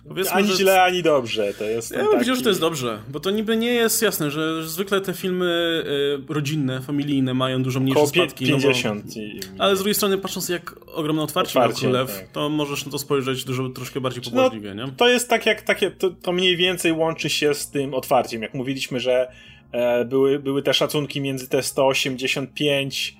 [0.08, 0.56] Powiedzmy, ani że...
[0.56, 1.54] źle, ani dobrze.
[1.58, 2.36] To jest ja taki...
[2.36, 5.84] że to jest dobrze, bo to niby nie jest jasne, że zwykle te filmy
[6.28, 8.45] rodzinne, familijne mają dużo mniejsze Koło spadki.
[8.46, 9.04] 50.
[9.04, 9.22] No
[9.56, 12.28] bo, ale z drugiej strony, patrząc jak ogromne otwarcie, otwarcie Królew, tak.
[12.28, 14.92] to możesz na to spojrzeć dużo, troszkę bardziej no, pobłażliwie, no, nie?
[14.92, 18.42] To jest tak jak takie, to, to, mniej więcej łączy się z tym otwarciem.
[18.42, 19.30] Jak mówiliśmy, że
[19.72, 23.16] e, były, były te szacunki między te 185,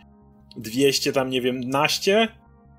[0.57, 2.29] 200 tam, nie wiem, naście,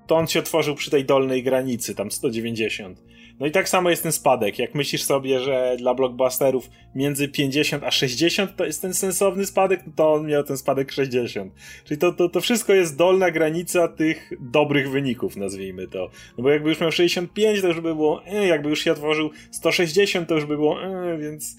[0.06, 3.02] to on się otworzył przy tej dolnej granicy, tam 190.
[3.40, 4.58] No i tak samo jest ten spadek.
[4.58, 9.80] Jak myślisz sobie, że dla blockbusterów między 50 a 60 to jest ten sensowny spadek,
[9.86, 11.52] no to on miał ten spadek 60.
[11.84, 16.10] Czyli to, to, to wszystko jest dolna granica tych dobrych wyników, nazwijmy to.
[16.38, 19.30] No bo jakby już miał 65, to już by było, e, jakby już się otworzył
[19.50, 21.56] 160, to już by było, e, więc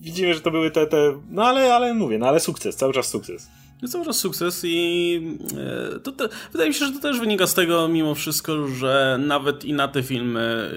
[0.00, 3.06] widzimy, że to były te, te, no ale, ale mówię, no ale sukces, cały czas
[3.06, 3.48] sukces.
[3.82, 5.20] Jest cały sukces i
[5.96, 9.20] e, to, to, wydaje mi się, że to też wynika z tego mimo wszystko, że
[9.26, 10.70] nawet i na te filmy,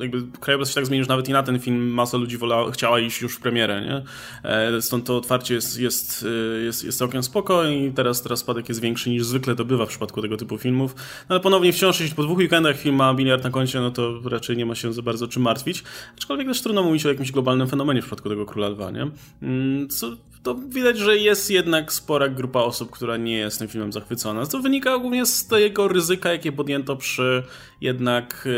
[0.00, 2.38] jakby krajobraz się tak zmienił, że nawet i na ten film masa ludzi
[2.72, 4.02] chciała iść już w premierę, nie?
[4.50, 6.26] E, stąd to otwarcie jest, jest,
[6.58, 9.86] e, jest, jest całkiem spoko i teraz, teraz spadek jest większy niż zwykle to bywa
[9.86, 10.94] w przypadku tego typu filmów.
[11.28, 14.20] No ale ponownie wciąż, jeśli po dwóch weekendach film ma biliard na koncie, no to
[14.24, 15.84] raczej nie ma się za bardzo czym martwić.
[16.16, 19.10] Aczkolwiek też trudno mówić o jakimś globalnym fenomenie w przypadku tego Króla Lwa, nie?
[19.42, 23.92] Mm, co to widać, że jest jednak spora grupa osób, która nie jest tym filmem
[23.92, 24.46] zachwycona.
[24.46, 27.42] To wynika głównie z tego ryzyka, jakie podjęto przy
[27.80, 28.48] jednak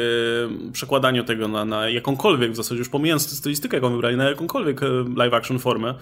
[0.62, 4.82] yy, przekładaniu tego na, na jakąkolwiek, w zasadzie już pomijając stylistykę, jaką wybrali, na jakąkolwiek
[4.82, 5.94] e, live action formę.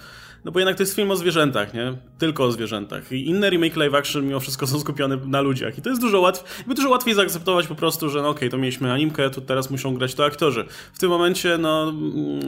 [0.45, 1.93] No bo jednak to jest film o zwierzętach, nie?
[2.17, 3.11] Tylko o zwierzętach.
[3.11, 5.77] I inne remake live action mimo wszystko są skupione na ludziach.
[5.77, 8.57] I to jest dużo łatwiej, dużo łatwiej zaakceptować po prostu, że no okej, okay, to
[8.57, 10.65] mieliśmy animkę, to teraz muszą grać to aktorzy.
[10.93, 11.93] W tym momencie no,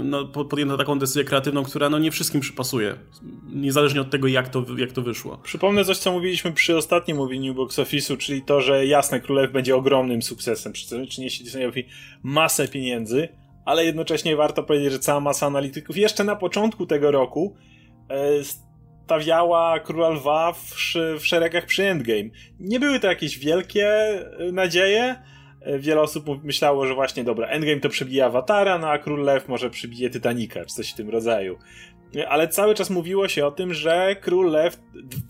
[0.04, 2.96] no podjęto taką decyzję kreatywną, która no nie wszystkim przypasuje.
[3.54, 5.38] Niezależnie od tego, jak to, jak to wyszło.
[5.44, 9.76] Przypomnę coś, co mówiliśmy przy ostatnim mówieniu box office'u, czyli to, że jasne, Królew będzie
[9.76, 10.61] ogromnym sukcesem.
[11.10, 11.88] Przyniesie Disneyowi
[12.24, 13.28] masę pieniędzy,
[13.66, 17.56] ale jednocześnie warto powiedzieć, że cała masa analityków jeszcze na początku tego roku
[18.12, 18.44] E,
[19.06, 20.74] stawiała Króla Lwa w,
[21.20, 22.30] w szeregach przy Endgame.
[22.60, 25.16] Nie były to jakieś wielkie e, nadzieje.
[25.62, 29.48] E, wiele osób myślało, że właśnie dobra, Endgame to przebije Awatara, no a Król Lew
[29.48, 31.58] może przebije Titanica, czy coś w tym rodzaju.
[32.30, 34.82] Ale cały czas mówiło się o tym, że Król Lew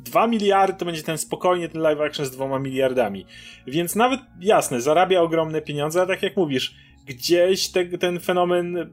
[0.04, 3.26] 2 miliardy to będzie ten spokojnie ten live action z 2 miliardami.
[3.68, 8.92] Więc nawet jasne, zarabia ogromne pieniądze, a tak jak mówisz, gdzieś te, ten fenomen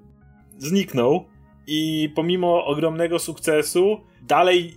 [0.58, 1.24] zniknął
[1.66, 4.74] i pomimo ogromnego sukcesu, dalej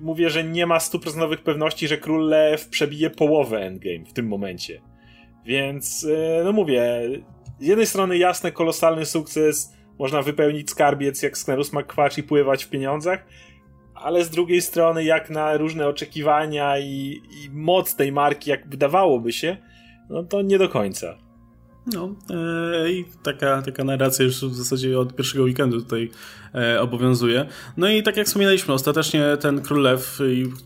[0.00, 4.80] mówię, że nie ma stuprocentowych pewności, że Król Lew przebije połowę Endgame w tym momencie.
[5.44, 6.06] Więc,
[6.40, 7.02] e, no mówię,
[7.58, 12.70] z jednej strony jasny, kolosalny sukces, można wypełnić skarbiec jak Sknerus McQuatch i pływać w
[12.70, 13.24] pieniądzach,
[13.94, 19.32] ale z drugiej strony, jak na różne oczekiwania i, i moc tej marki, jak wydawałoby
[19.32, 19.56] się,
[20.10, 21.27] no to nie do końca.
[21.86, 26.10] No e, i taka, taka narracja już w zasadzie od pierwszego weekendu tutaj
[26.54, 27.46] e, obowiązuje.
[27.76, 30.20] No i tak jak wspominaliśmy, ostatecznie ten Królew,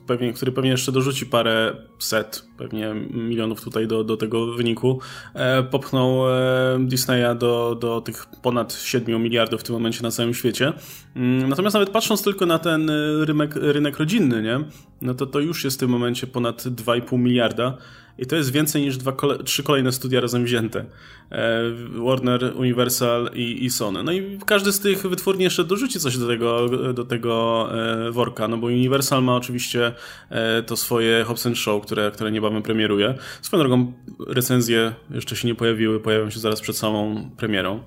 [0.07, 5.01] pewnie, który pewnie jeszcze dorzuci parę set, pewnie milionów tutaj do, do tego wyniku,
[5.35, 10.35] e, popchnął e, Disneya do, do tych ponad 7 miliardów w tym momencie na całym
[10.35, 10.72] świecie.
[11.16, 14.61] Mm, natomiast nawet patrząc tylko na ten e, rynek, rynek rodzinny, nie?
[15.03, 17.77] no to to już jest w tym momencie ponad 2,5 miliarda.
[18.18, 20.85] I to jest więcej niż dwa, trzy kolejne studia razem wzięte.
[21.31, 21.62] E,
[22.07, 24.03] Warner, Universal i, i Sony.
[24.03, 27.68] No i każdy z tych wytwórni jeszcze dorzuci coś do tego, do tego
[28.09, 29.92] e, worka, no bo Universal ma oczywiście
[30.31, 33.14] e, to swoje Hobbs Show, które, które niebawem premieruje.
[33.42, 33.92] Swoją drogą
[34.27, 37.81] recenzje jeszcze się nie pojawiły, pojawią się zaraz przed samą premierą.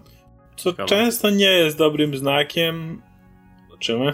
[0.58, 0.90] Co Ciekawe.
[0.90, 3.02] często nie jest dobrym znakiem.
[3.70, 4.14] Zobaczymy.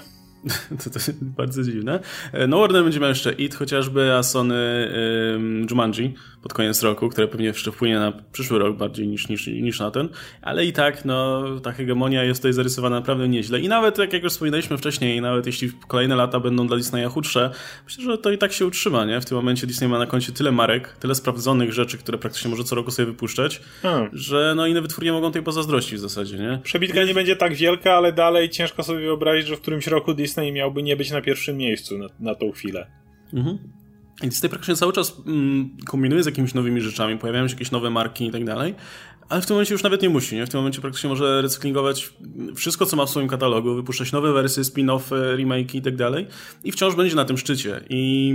[0.83, 1.99] to, to bardzo dziwne.
[2.31, 4.91] E, no Warner będzie miał jeszcze IT chociażby, a Sony
[5.33, 9.47] um, Jumanji pod koniec roku, które pewnie jeszcze wpłynie na przyszły rok bardziej niż, niż,
[9.47, 10.09] niż na ten.
[10.41, 13.59] Ale i tak, no, ta hegemonia jest tutaj zarysowana naprawdę nieźle.
[13.59, 17.51] I nawet, jak, jak już wspominaliśmy wcześniej, nawet jeśli kolejne lata będą dla Disneya chudsze,
[17.85, 19.21] myślę, że to i tak się utrzyma, nie?
[19.21, 22.63] W tym momencie Disney ma na koncie tyle marek, tyle sprawdzonych rzeczy, które praktycznie może
[22.63, 24.09] co roku sobie wypuszczać, hmm.
[24.13, 26.59] że no inne wytwórnie mogą tej pozazdrościć w zasadzie, nie?
[26.63, 30.51] Przebitka nie będzie tak wielka, ale dalej ciężko sobie wyobrazić, że w którymś roku Disney
[30.51, 32.87] miałby nie być na pierwszym miejscu na, na tą chwilę.
[33.33, 33.80] Mhm.
[34.23, 38.27] I Disney praktycznie cały czas mm, z jakimiś nowymi rzeczami, pojawiają się jakieś nowe marki
[38.27, 38.75] i tak dalej,
[39.29, 40.45] ale w tym momencie już nawet nie musi, nie?
[40.45, 42.13] W tym momencie praktycznie może recyklingować
[42.55, 46.27] wszystko, co ma w swoim katalogu, wypuszczać nowe wersje, spin-offy, remake i tak dalej
[46.63, 47.81] i wciąż będzie na tym szczycie.
[47.89, 48.33] I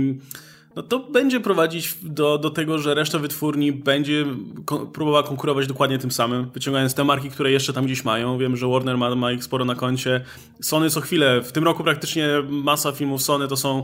[0.77, 4.25] no to będzie prowadzić do, do tego, że reszta wytwórni będzie
[4.65, 8.37] ko próbowała konkurować dokładnie tym samym, wyciągając te marki, które jeszcze tam gdzieś mają.
[8.37, 10.21] Wiem, że Warner ma, ma ich sporo na koncie.
[10.61, 13.83] Sony co chwilę, w tym roku praktycznie masa filmów Sony to są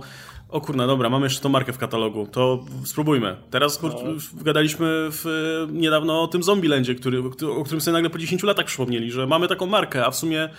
[0.53, 3.35] o kurna, dobra, mamy jeszcze tą markę w katalogu, to spróbujmy.
[3.49, 3.91] Teraz kur...
[3.93, 4.43] no.
[4.43, 5.25] gadaliśmy w,
[5.71, 7.19] niedawno o tym Zombielandzie, który,
[7.57, 10.49] o którym sobie nagle po 10 latach przypomnieli, że mamy taką markę, a w sumie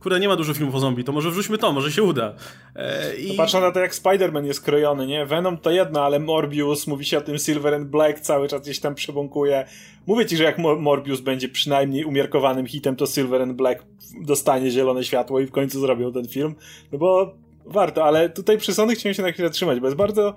[0.00, 2.34] kurde, nie ma dużo filmów o zombie, to może wrzućmy to, może się uda.
[2.76, 3.36] E, i...
[3.36, 5.26] Patrzę na to, jak Spider-Man jest krojony, nie?
[5.26, 8.80] Venom to jedno, ale Morbius, mówi się o tym Silver and Black, cały czas gdzieś
[8.80, 9.66] tam przebąkuje.
[10.06, 13.84] Mówię ci, że jak Morbius będzie przynajmniej umiarkowanym hitem, to Silver and Black
[14.20, 16.54] dostanie zielone światło i w końcu zrobią ten film,
[16.92, 17.34] no bo
[17.66, 20.34] warto, ale tutaj przy Sony chciałem się na chwilę trzymać, bo jest bardzo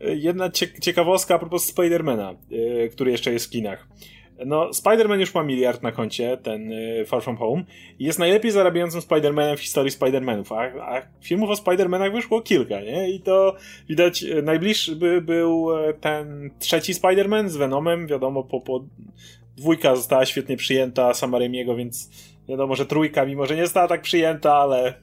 [0.00, 3.88] e, jedna ciekawostka a propos Spidermana, yy, który jeszcze jest w kinach.
[4.46, 7.64] No, Spider-Man już ma miliard na koncie, ten y, Far From Home,
[7.98, 13.10] jest najlepiej zarabiającym Spider-Manem w historii Spider-Manów, a, a filmów o Spider-Manach wyszło kilka, nie?
[13.10, 13.56] I to
[13.88, 15.68] widać, najbliższy by był
[16.00, 18.84] ten trzeci Spider-Man z Venomem, wiadomo, po, po
[19.56, 22.10] dwójka została świetnie przyjęta Sama Raimiego, więc
[22.48, 24.94] wiadomo, że trójka, mimo że nie została tak przyjęta, ale,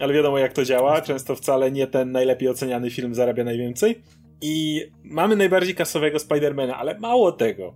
[0.00, 4.02] ale wiadomo jak to działa, często wcale nie ten najlepiej oceniany film zarabia najwięcej.
[4.42, 7.74] I mamy najbardziej kasowego Spidermana, ale mało tego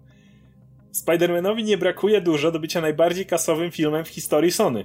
[0.95, 4.85] Spider-Manowi nie brakuje dużo do bycia najbardziej kasowym filmem w historii Sony.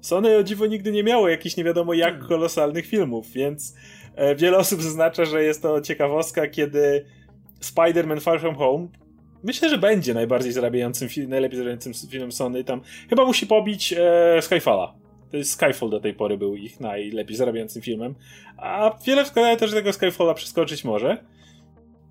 [0.00, 2.28] Sony o dziwo nigdy nie miało jakichś nie wiadomo jak hmm.
[2.28, 3.74] kolosalnych filmów, więc
[4.14, 7.04] e, wiele osób zaznacza, że jest to ciekawostka, kiedy
[7.60, 8.88] Spider-Man Far From Home
[9.42, 12.64] myślę, że będzie najbardziej zarabiającym, najlepiej zarabiającym filmem Sony.
[12.64, 15.01] Tam chyba musi pobić e, Skyfalla.
[15.32, 18.14] To jest Skyfall do tej pory był ich najlepiej zarabiającym filmem.
[18.56, 21.24] A wiele wskazuje też, że tego Skyfalla przeskoczyć może.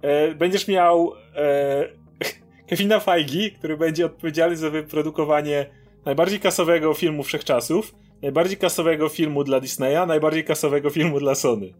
[0.01, 1.87] E, będziesz miał e,
[2.69, 5.65] Kevina Feige, który będzie odpowiedzialny za wyprodukowanie
[6.05, 11.73] najbardziej kasowego filmu wszechczasów, najbardziej kasowego filmu dla Disneya, najbardziej kasowego filmu dla Sony.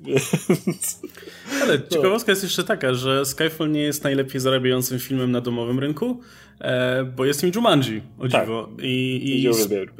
[1.62, 6.20] Ale ciekawostka jest jeszcze taka, że Skyfall nie jest najlepiej zarabiającym filmem na domowym rynku,
[7.16, 8.44] bo jest nim Jumanji, o tak.
[8.44, 8.68] dziwo.
[8.82, 9.42] I,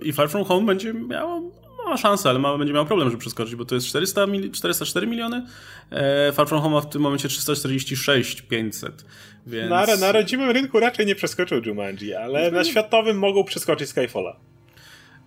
[0.03, 3.20] i, I Far From Home będzie miało ma szansę, ale ma, będzie miał problem, żeby
[3.20, 5.46] przeskoczyć, bo to jest 400 mil, 404 miliony,
[5.90, 9.05] e, Far From Home ma w tym momencie 346 500,
[9.46, 9.70] więc...
[9.70, 14.37] Na, na rodzimym rynku raczej nie przeskoczył Jumanji, ale na światowym mogą przeskoczyć Skyfalla.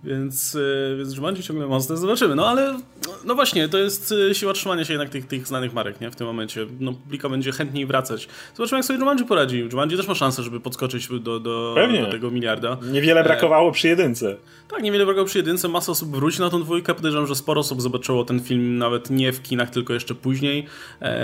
[0.03, 2.35] Więc, e, więc Jumanji ciągle mocno zobaczymy.
[2.35, 2.79] No ale,
[3.25, 6.11] no właśnie, to jest e, siła trzymania się jednak tych, tych znanych marek, nie?
[6.11, 6.65] W tym momencie.
[6.79, 8.27] No, publika będzie chętniej wracać.
[8.55, 9.59] Zobaczymy, jak sobie Jumanji poradzi.
[9.59, 11.75] Jumanji też ma szansę, żeby podskoczyć do, do, do
[12.11, 12.77] tego miliarda.
[12.91, 14.35] Niewiele e, brakowało przy jedynce.
[14.67, 15.67] Tak, niewiele brakowało przy jedynce.
[15.67, 16.93] Masa osób wróci na tą dwójkę.
[16.93, 20.65] Podejrzewam, że sporo osób zobaczyło ten film nawet nie w kinach, tylko jeszcze później,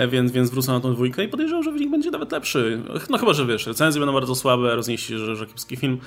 [0.08, 2.82] więc, więc wrócą na tą dwójkę i podejrzewam, że wynik będzie nawet lepszy.
[3.10, 5.98] No chyba, że wiesz, recenzje będą bardzo słabe, rozniesie się, że, że kiepski film,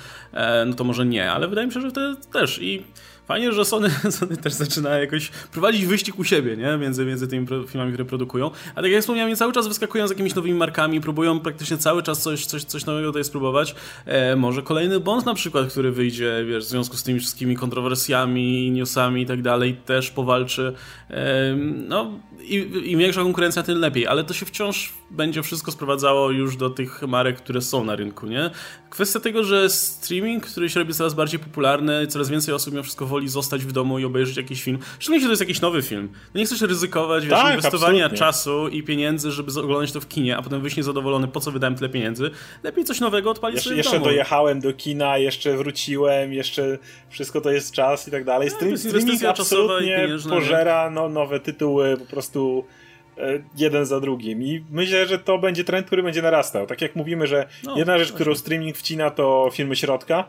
[0.66, 2.86] no to może nie, ale wydaje mi się, że wtedy też i
[3.28, 6.78] fajnie, że Sony, Sony też zaczyna jakoś prowadzić wyścig u siebie, nie?
[6.78, 8.52] Między, między tymi filmami, które produkują.
[8.76, 12.22] A tak jak wspomniałem, cały czas wyskakują z jakimiś nowymi markami, próbują praktycznie cały czas
[12.22, 13.76] coś, coś, coś nowego tutaj spróbować.
[14.06, 18.72] E, może kolejny Bond na przykład, który wyjdzie, wiesz, w związku z tymi wszystkimi kontrowersjami,
[18.72, 20.74] newsami i tak dalej, też powalczy.
[21.10, 21.56] E,
[21.88, 26.58] no, im, im większa konkurencja, tym lepiej, ale to się wciąż będzie wszystko sprowadzało już
[26.58, 28.50] do tych marek, które są na rynku, nie?
[28.90, 33.06] Kwestia tego, że streaming, który się robi coraz bardziej popularny, coraz więcej osób mimo wszystko
[33.14, 34.80] woli zostać w domu i obejrzeć jakiś film.
[35.00, 36.10] Szczególnie, jeśli to jest jakiś nowy film.
[36.34, 38.18] No nie chcesz ryzykować, wiesz, tak, inwestowania absolutnie.
[38.18, 41.76] czasu i pieniędzy, żeby oglądać to w kinie, a potem wyjść niezadowolony, po co wydałem
[41.76, 42.32] tyle pieniędzy.
[42.64, 46.78] Lepiej coś nowego odpalić jeszcze, sobie Jeszcze dojechałem do kina, jeszcze wróciłem, jeszcze
[47.10, 48.50] wszystko to jest czas i tak dalej.
[48.52, 52.66] No, Stream, streaming absolutnie pożera no, nowe tytuły, po prostu
[53.18, 54.44] E, jeden za drugim.
[54.44, 56.68] I myślę, że to będzie trend, który będzie narastał.
[56.68, 60.26] Tak jak mówimy, że no, jedna rzecz, którą streaming wcina, to filmy środka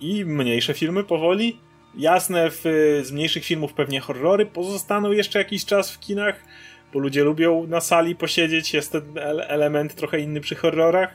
[0.00, 1.58] i mniejsze filmy powoli.
[1.94, 2.62] Jasne, w,
[3.02, 6.44] z mniejszych filmów pewnie horrory pozostaną jeszcze jakiś czas w kinach,
[6.92, 9.02] bo ludzie lubią na sali posiedzieć, jest ten
[9.48, 11.14] element trochę inny przy horrorach.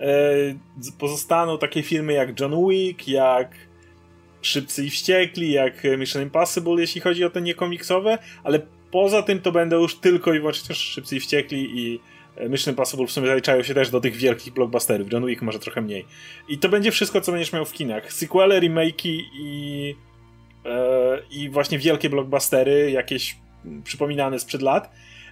[0.00, 0.06] E,
[0.98, 3.54] pozostaną takie filmy jak John Wick, jak
[4.42, 9.52] Szybcy i Wściekli, jak Mission Impossible, jeśli chodzi o te niekomiksowe, ale Poza tym to
[9.52, 12.00] będą już tylko i wyłącznie Szybcy i Wściekli i
[12.48, 15.12] Mission Impossible w sumie zaliczają się też do tych wielkich blockbusterów.
[15.12, 16.06] John Wick może trochę mniej.
[16.48, 18.12] I to będzie wszystko, co będziesz miał w kinach.
[18.12, 19.96] Sequele, remake'i i,
[20.66, 23.36] e, i właśnie wielkie blockbustery, jakieś
[23.84, 24.90] przypominane sprzed lat.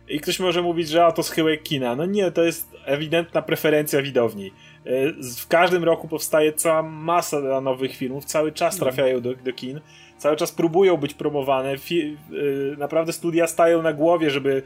[0.08, 1.96] I ktoś może mówić, że a to schyłek kina.
[1.96, 4.52] No nie, to jest ewidentna preferencja widowni.
[4.84, 8.84] E, w każdym roku powstaje cała masa nowych filmów, cały czas no.
[8.84, 9.80] trafiają do, do kin
[10.18, 11.78] cały czas próbują być promowane.
[11.78, 14.62] Fi y, naprawdę studia stają na głowie, żeby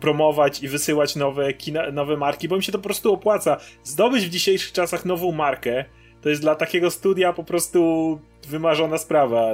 [0.00, 3.56] promować i wysyłać nowe, kina, nowe marki, bo im się to po prostu opłaca.
[3.84, 5.84] Zdobyć w dzisiejszych czasach nową markę
[6.22, 9.52] to jest dla takiego studia po prostu wymarzona sprawa.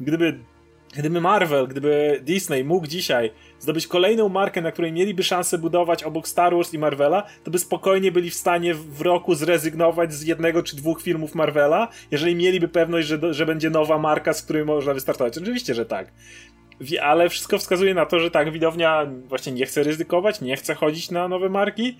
[0.00, 0.38] Gdyby
[0.96, 6.28] gdyby Marvel, gdyby Disney mógł dzisiaj zdobyć kolejną markę, na której mieliby szansę budować obok
[6.28, 10.62] Star Wars i Marvela, to by spokojnie byli w stanie w roku zrezygnować z jednego
[10.62, 14.94] czy dwóch filmów Marvela, jeżeli mieliby pewność, że, że będzie nowa marka, z której można
[14.94, 15.38] wystartować.
[15.38, 16.12] Oczywiście, że tak.
[17.02, 21.10] Ale wszystko wskazuje na to, że tak, widownia właśnie nie chce ryzykować, nie chce chodzić
[21.10, 21.96] na nowe marki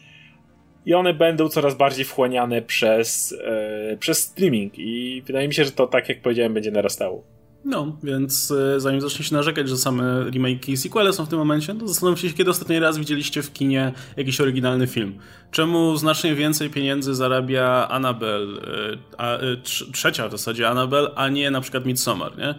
[0.86, 5.72] i one będą coraz bardziej wchłaniane przez, e, przez streaming i wydaje mi się, że
[5.72, 7.35] to tak jak powiedziałem będzie narastało.
[7.66, 11.74] No, więc e, zanim zaczniecie narzekać, że same remake i sequele są w tym momencie,
[11.74, 15.18] to zastanówcie się, kiedy ostatni raz widzieliście w kinie jakiś oryginalny film.
[15.50, 19.56] Czemu znacznie więcej pieniędzy zarabia Annabelle, e, a, e,
[19.92, 22.54] trzecia w zasadzie Annabelle, a nie na przykład Midsommar, nie?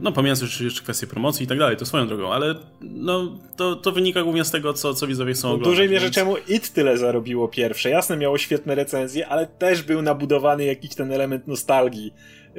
[0.00, 3.92] No, pomijając jeszcze kwestie promocji i tak dalej, to swoją drogą, ale no, to, to
[3.92, 5.68] wynika głównie z tego, co, co widzowie chcą oglądać.
[5.68, 6.14] W dużej mierze więc...
[6.14, 7.90] czemu It tyle zarobiło pierwsze.
[7.90, 12.12] Jasne, miało świetne recenzje, ale też był nabudowany jakiś ten element nostalgii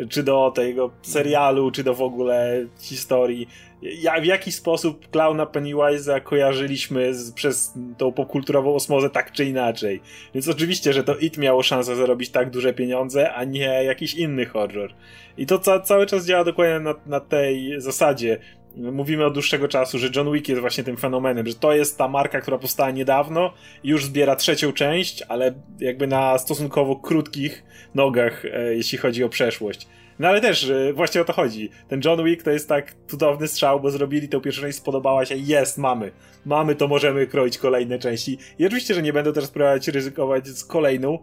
[0.09, 3.47] czy do tego serialu, czy do w ogóle historii.
[3.81, 10.01] Ja, w jaki sposób klauna Pennywise'a kojarzyliśmy z, przez tą popkulturową osmozę tak czy inaczej.
[10.33, 14.45] Więc oczywiście, że to It miało szansę zarobić tak duże pieniądze, a nie jakiś inny
[14.45, 14.93] horror.
[15.37, 18.37] I to ca cały czas działa dokładnie na, na tej zasadzie
[18.77, 22.07] mówimy od dłuższego czasu, że John Wick jest właśnie tym fenomenem, że to jest ta
[22.07, 23.53] marka, która powstała niedawno
[23.83, 27.63] już zbiera trzecią część, ale jakby na stosunkowo krótkich
[27.95, 29.87] nogach, e, jeśli chodzi o przeszłość.
[30.19, 31.69] No ale też e, właśnie o to chodzi.
[31.87, 35.35] Ten John Wick to jest tak cudowny strzał, bo zrobili tę pierwszą część, spodobała się,
[35.35, 36.11] jest, mamy.
[36.45, 38.37] Mamy, to możemy kroić kolejne części.
[38.59, 41.19] I oczywiście, że nie będą teraz próbować ryzykować z kolejną,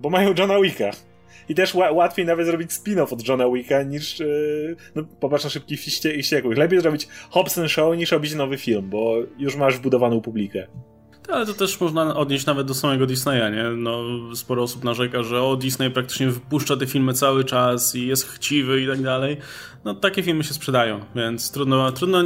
[0.00, 0.90] bo mają Johna Wicka.
[1.48, 5.86] I też łatwiej nawet zrobić spin-off od Johna Wicka niż, yy, no popatrz na szybkich
[6.16, 6.58] i wściekłych.
[6.58, 10.66] Lepiej zrobić Hobson Show niż robić nowy film, bo już masz wbudowaną publikę.
[11.32, 13.64] Ale to też można odnieść nawet do samego Disneya, nie?
[13.76, 14.02] No,
[14.34, 18.82] sporo osób narzeka, że o, Disney praktycznie wypuszcza te filmy cały czas i jest chciwy
[18.82, 19.36] i tak dalej.
[19.84, 22.22] No, takie filmy się sprzedają, więc trudno, trudno,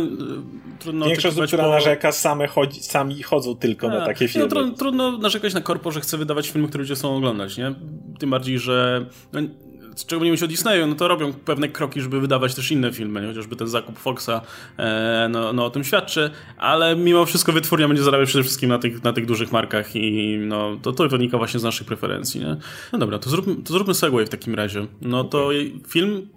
[0.79, 1.71] trudno Większość osób, która po...
[1.71, 4.49] narzeka, same chodzi, sami chodzą tylko A, na takie filmy.
[4.49, 7.75] No, trudno, trudno narzekać na korpo, że chce wydawać filmy, które ludzie chcą oglądać, nie?
[8.19, 9.41] Tym bardziej, że no,
[10.07, 13.27] czego nie mówić o Disneyu, no to robią pewne kroki, żeby wydawać też inne filmy,
[13.27, 14.41] chociażby ten zakup Foxa
[14.79, 18.79] e, no, no o tym świadczy, ale mimo wszystko wytwórnia będzie zarabiać przede wszystkim na
[18.79, 22.57] tych, na tych dużych markach i no, to, to wynika właśnie z naszych preferencji, nie?
[22.93, 24.87] No dobra, to zróbmy, to zróbmy segway w takim razie.
[25.03, 25.51] No to
[25.89, 26.29] film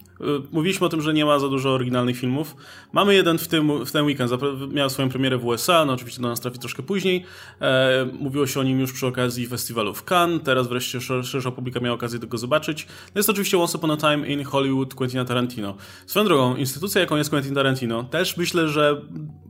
[0.52, 2.56] mówiliśmy o tym, że nie ma za dużo oryginalnych filmów.
[2.94, 4.32] Mamy jeden w, tym, w ten weekend,
[4.74, 7.24] miał swoją premierę w USA, no oczywiście do nas trafi troszkę później.
[7.62, 11.80] E, mówiło się o nim już przy okazji festiwalu w Cannes, teraz wreszcie szersza publika
[11.80, 12.88] miała okazję tego zobaczyć.
[12.88, 15.76] No jest to oczywiście Once Upon a Time in Hollywood Quentina Tarantino.
[16.06, 19.02] Swoją drogą, instytucja jaką jest Quentin Tarantino, też myślę, że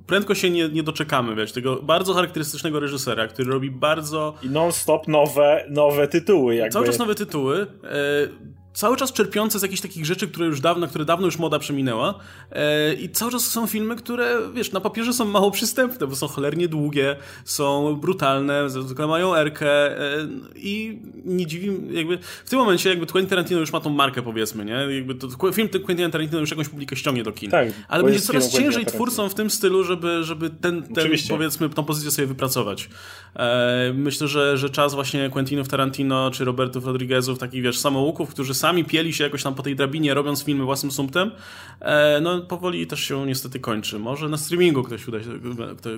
[0.08, 4.34] prędko się nie, nie doczekamy, wiesz, tego bardzo charakterystycznego reżysera, który robi bardzo...
[4.44, 6.74] I non-stop nowe, nowe tytuły jakby.
[6.74, 7.68] Cały czas nowe tytuły.
[7.84, 11.60] E, cały czas czerpiące z jakichś takich rzeczy, które już dawno, które dawno już moda
[11.60, 12.20] przeminęła
[12.52, 16.28] e, i cały czas są filmy, które, wiesz, na papierze są mało przystępne, bo są
[16.28, 22.90] cholernie długie, są brutalne, zwykle mają erkę e, i nie dziwi, jakby w tym momencie
[22.90, 24.74] jakby Quentin Tarantino już ma tą markę, powiedzmy, nie?
[24.74, 27.52] Jakby to, film Quentin Tarantino już jakąś publikę ściągnie do kin.
[27.52, 31.84] Tak, Ale będzie coraz ciężej twórcom w tym stylu, żeby, żeby ten, ten powiedzmy, tą
[31.84, 32.90] pozycję sobie wypracować.
[33.36, 38.54] E, myślę, że, że czas właśnie Quentinów Tarantino czy Robertów Rodriguezów, takich, wiesz, samouków, którzy
[38.54, 41.32] sami pieli się jakoś tam po tej drabinie, robiąc filmy własnym sumptem,
[41.82, 44.00] e, no powoli też się niestety kończy.
[44.00, 45.30] Może na streamingu ktoś uda się,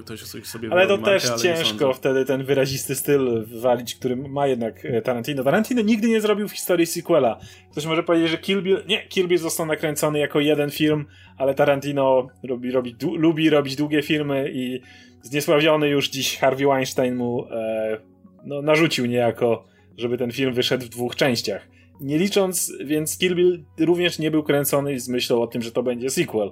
[0.06, 5.01] ktoś sobie Ale to też ciężko wtedy ten wyrazisty styl wywalić, który ma jednak e,
[5.01, 5.43] Tarantino.
[5.43, 7.39] Tarantino nigdy nie zrobił w historii sequela.
[7.71, 11.06] Ktoś może powiedzieć, że Kill Bill, nie, Kill Bill został nakręcony jako jeden film,
[11.38, 14.82] ale Tarantino robi, robi, lubi robić długie filmy i
[15.21, 17.97] zniesławiony już dziś Harvey Weinstein mu e,
[18.45, 19.65] no, narzucił niejako,
[19.97, 21.77] żeby ten film wyszedł w dwóch częściach.
[22.01, 25.83] Nie licząc, więc Kill Bill również nie był kręcony z myślą o tym, że to
[25.83, 26.51] będzie sequel.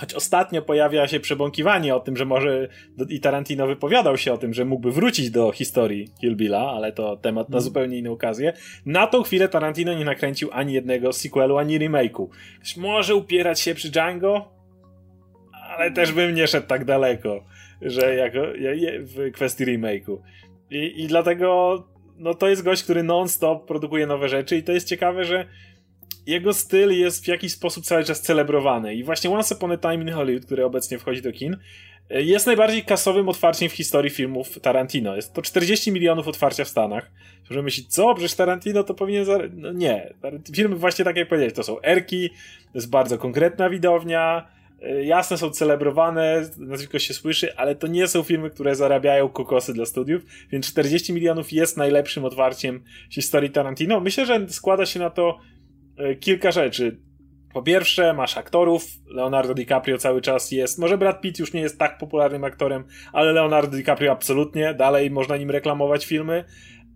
[0.00, 2.68] Choć ostatnio pojawia się przebąkiwanie o tym, że może
[3.08, 7.16] i Tarantino wypowiadał się o tym, że mógłby wrócić do historii Kill Billa, ale to
[7.16, 7.62] temat na mm.
[7.62, 8.52] zupełnie inną okazję.
[8.86, 12.28] Na tą chwilę Tarantino nie nakręcił ani jednego sequelu, ani remake'u.
[12.76, 14.48] Może upierać się przy Django,
[15.76, 17.44] ale też bym nie szedł tak daleko,
[17.82, 18.38] że jako,
[19.00, 20.18] w kwestii remake'u.
[20.70, 21.76] I, I dlatego
[22.18, 25.48] no to jest gość, który non-stop produkuje nowe rzeczy i to jest ciekawe, że
[26.26, 28.94] jego styl jest w jakiś sposób cały czas celebrowany.
[28.94, 31.56] I właśnie Once Upon a Time in Hollywood, który obecnie wchodzi do kin,
[32.10, 35.16] jest najbardziej kasowym otwarciem w historii filmów Tarantino.
[35.16, 37.10] Jest to 40 milionów otwarcia w Stanach.
[37.50, 38.14] Może myśleć, co?
[38.14, 39.26] Przecież Tarantino to powinien...
[39.52, 40.14] No nie.
[40.54, 42.30] Filmy właśnie tak jak powiedziałeś, to są erki,
[42.64, 44.61] to jest bardzo konkretna widownia, E,
[45.04, 49.86] jasne są celebrowane, nazwisko się słyszy, ale to nie są filmy, które zarabiają kokosy dla
[49.86, 54.00] studiów, więc 40 milionów jest najlepszym otwarciem historii Tarantino.
[54.00, 55.38] Myślę, że składa się na to
[55.96, 57.00] e, kilka rzeczy.
[57.54, 58.84] po pierwsze, masz aktorów.
[59.06, 60.78] Leonardo DiCaprio cały czas jest.
[60.78, 64.74] Może Brad Pitt już nie jest tak popularnym aktorem, ale Leonardo DiCaprio absolutnie.
[64.74, 66.44] Dalej można nim reklamować filmy.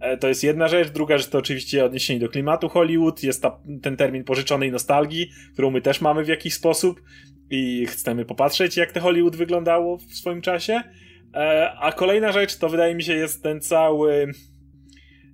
[0.06, 0.88] E, to jest jedna rzecz.
[0.88, 3.22] Druga rzecz to oczywiście odniesienie do klimatu Hollywood.
[3.22, 7.02] Jest ta, ten termin pożyczonej nostalgii, którą my też mamy w jakiś sposób
[7.50, 10.82] i chcemy popatrzeć, jak te Hollywood wyglądało w swoim czasie.
[11.34, 14.32] E, a kolejna rzecz to wydaje mi się jest ten cały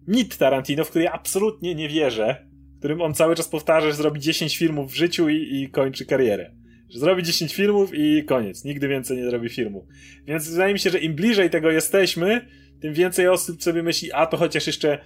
[0.08, 2.46] mit Tarantino, w który ja absolutnie nie wierzę,
[2.78, 6.50] którym on cały czas powtarza, że zrobi 10 filmów w życiu i, i kończy karierę.
[6.88, 8.64] Że zrobi 10 filmów i koniec.
[8.64, 9.86] Nigdy więcej nie zrobi filmu.
[10.26, 12.46] Więc wydaje mi się, że im bliżej tego jesteśmy,
[12.82, 14.98] tym więcej osób sobie myśli, a to chociaż jeszcze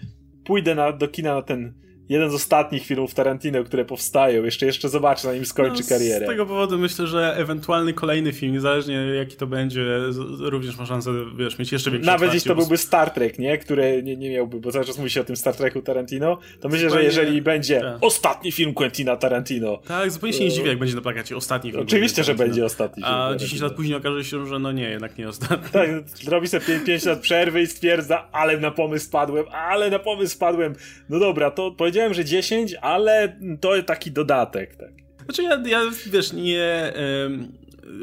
[0.45, 1.75] pójdę na, do kina na ten
[2.09, 4.45] jeden z ostatnich filmów Tarantino, które powstają.
[4.45, 6.27] Jeszcze, jeszcze zobaczę, nim skończy no, karierę.
[6.27, 9.85] Z tego powodu myślę, że ewentualny kolejny film, niezależnie jaki to będzie,
[10.39, 13.59] również ma szansę, wiesz, mieć jeszcze większy Nawet jeśli to byłby Star Trek, nie?
[13.59, 16.69] Który nie, nie miałby, bo cały czas mówi się o tym Star Treku Tarantino, to
[16.69, 17.99] myślę, zupełnie, że jeżeli będzie tak.
[18.01, 19.77] ostatni film Quentina Tarantino.
[19.89, 21.83] Tak, zupełnie się nie dziwię, jak będzie na plakacie ostatni film.
[21.83, 23.15] Oczywiście, że będzie ostatni film.
[23.15, 25.71] A 10 lat później okaże się, że no nie, jednak nie ostatni.
[25.73, 29.99] Tak, zrobi sobie 5, 5 lat przerwy i stwierdza, ale na pomysł padłem, ale na
[29.99, 30.75] pomysł padłem.
[31.09, 34.91] No dobra, to powiedziałem, że 10, ale to taki dodatek, tak.
[35.25, 36.93] Znaczy ja, ja wiesz, nie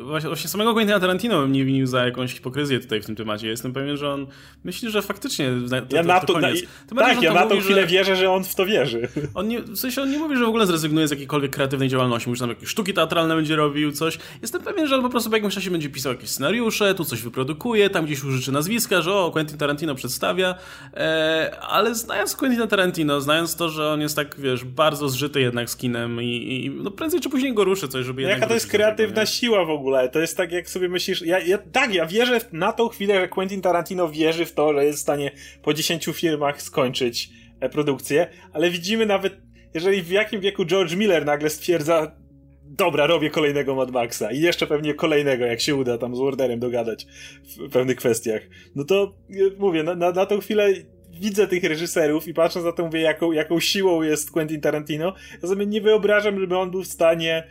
[0.04, 3.48] właśnie samego Quentina Tarantino bym nie winił za jakąś hipokryzję tutaj w tym temacie.
[3.48, 4.28] Jestem pewien, że on
[4.64, 5.52] myśli, że faktycznie
[5.90, 6.50] to, ja na to, na,
[6.98, 7.88] Tak, ja na tą chwilę że...
[7.88, 9.08] wierzę, że on w to wierzy.
[9.34, 12.30] On nie, w sensie on nie mówi, że w ogóle zrezygnuje z jakiejkolwiek kreatywnej działalności.
[12.30, 14.18] Mówi, że tam jakieś sztuki teatralne będzie robił, coś.
[14.42, 17.22] Jestem pewien, że on po prostu po jakimś czasie będzie pisał jakieś scenariusze, tu coś
[17.22, 20.56] wyprodukuje, tam gdzieś użyczy nazwiska, że o, Quentin Tarantino przedstawia.
[20.94, 25.70] E, ale znając Quentina Tarantino, znając to, że on jest tak, wiesz, bardzo zżyty jednak
[25.70, 28.68] z kinem i, i no prędzej czy później go ruszy coś, żeby Jaka to jest
[28.68, 30.10] kreatywna siła w ogóle.
[30.10, 31.22] To jest tak, jak sobie myślisz.
[31.22, 34.86] Ja, ja, tak, ja wierzę na tą chwilę, że Quentin Tarantino wierzy w to, że
[34.86, 39.34] jest w stanie po 10 filmach skończyć e, produkcję, ale widzimy nawet,
[39.74, 42.16] jeżeli w jakim wieku George Miller nagle stwierdza,
[42.64, 46.60] dobra, robię kolejnego Mad Maxa i jeszcze pewnie kolejnego, jak się uda tam z Warderem
[46.60, 47.08] dogadać
[47.44, 48.42] w pewnych kwestiach.
[48.76, 49.14] No to
[49.58, 50.74] mówię, na, na, na tą chwilę
[51.20, 55.50] widzę tych reżyserów i patrząc na to mówię, jaką, jaką siłą jest Quentin Tarantino, ja
[55.50, 57.48] sobie nie wyobrażam, żeby on był w stanie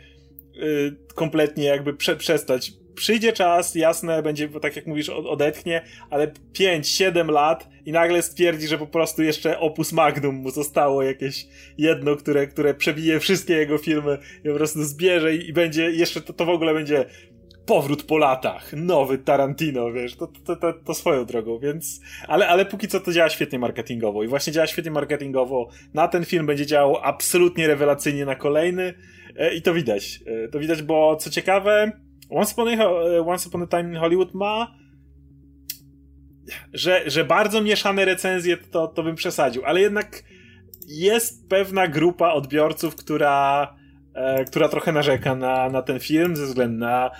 [0.57, 2.71] Y, kompletnie jakby prze, przestać.
[2.95, 8.77] Przyjdzie czas, jasne, będzie, tak jak mówisz, odetchnie, ale 5-7 lat i nagle stwierdzi, że
[8.77, 11.47] po prostu jeszcze opus magnum mu zostało jakieś
[11.77, 16.33] jedno, które, które przebije wszystkie jego filmy i po prostu zbierze i, będzie, jeszcze to,
[16.33, 17.05] to w ogóle będzie
[17.65, 22.65] powrót po latach, nowy Tarantino, wiesz, to, to, to, to, swoją drogą, więc, ale, ale
[22.65, 26.65] póki co to działa świetnie marketingowo i właśnie działa świetnie marketingowo, na ten film będzie
[26.65, 28.93] działał absolutnie rewelacyjnie na kolejny,
[29.55, 30.19] I to widać.
[30.25, 31.91] E, to widać, bo co ciekawe,
[32.29, 34.83] Once Upon a, e, Once Upon a Time in Hollywood ma
[36.73, 40.23] że, że bardzo mieszane recenzje to, to bym przesadził, ale jednak
[40.87, 43.67] jest pewna grupa odbiorców, która,
[44.13, 47.11] e, która trochę narzeka na, na ten film ze względu na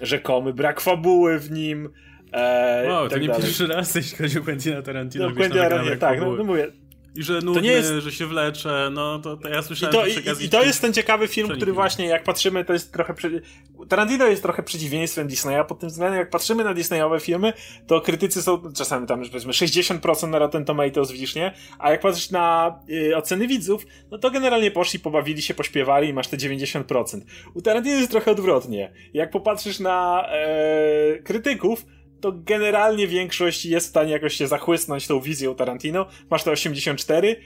[0.00, 1.88] rzekomy brak fabuły w nim.
[2.32, 3.42] E, wow, tak to nie dalej.
[3.42, 5.28] pierwszy raz, jeśli chodzi o Quentina Tarantino.
[5.28, 6.72] No, Quentin Tarantino, tak, no, no mówię,
[7.14, 7.92] i że nudny, jest...
[7.92, 10.92] że się wlecze, no to, to ja słyszałem I to, i, i to jest ten
[10.92, 13.14] ciekawy film, który właśnie jak patrzymy, to jest trochę...
[13.14, 13.42] Przy...
[13.88, 17.52] Tarantino jest trochę przeciwieństwem Disneya pod tym względem, jak patrzymy na Disneyowe filmy,
[17.86, 21.54] to krytycy są czasami tam, powiedzmy, 60% na Rotten Tomatoes widzisz, nie?
[21.78, 26.12] A jak patrzysz na y, oceny widzów, no to generalnie poszli, pobawili się, pośpiewali i
[26.12, 27.20] masz te 90%.
[27.54, 28.92] U Tarantino jest trochę odwrotnie.
[29.14, 31.84] Jak popatrzysz na e, krytyków,
[32.22, 36.06] to generalnie większość jest w stanie jakoś się zachłysnąć tą wizją Tarantino.
[36.30, 37.36] Masz to 84,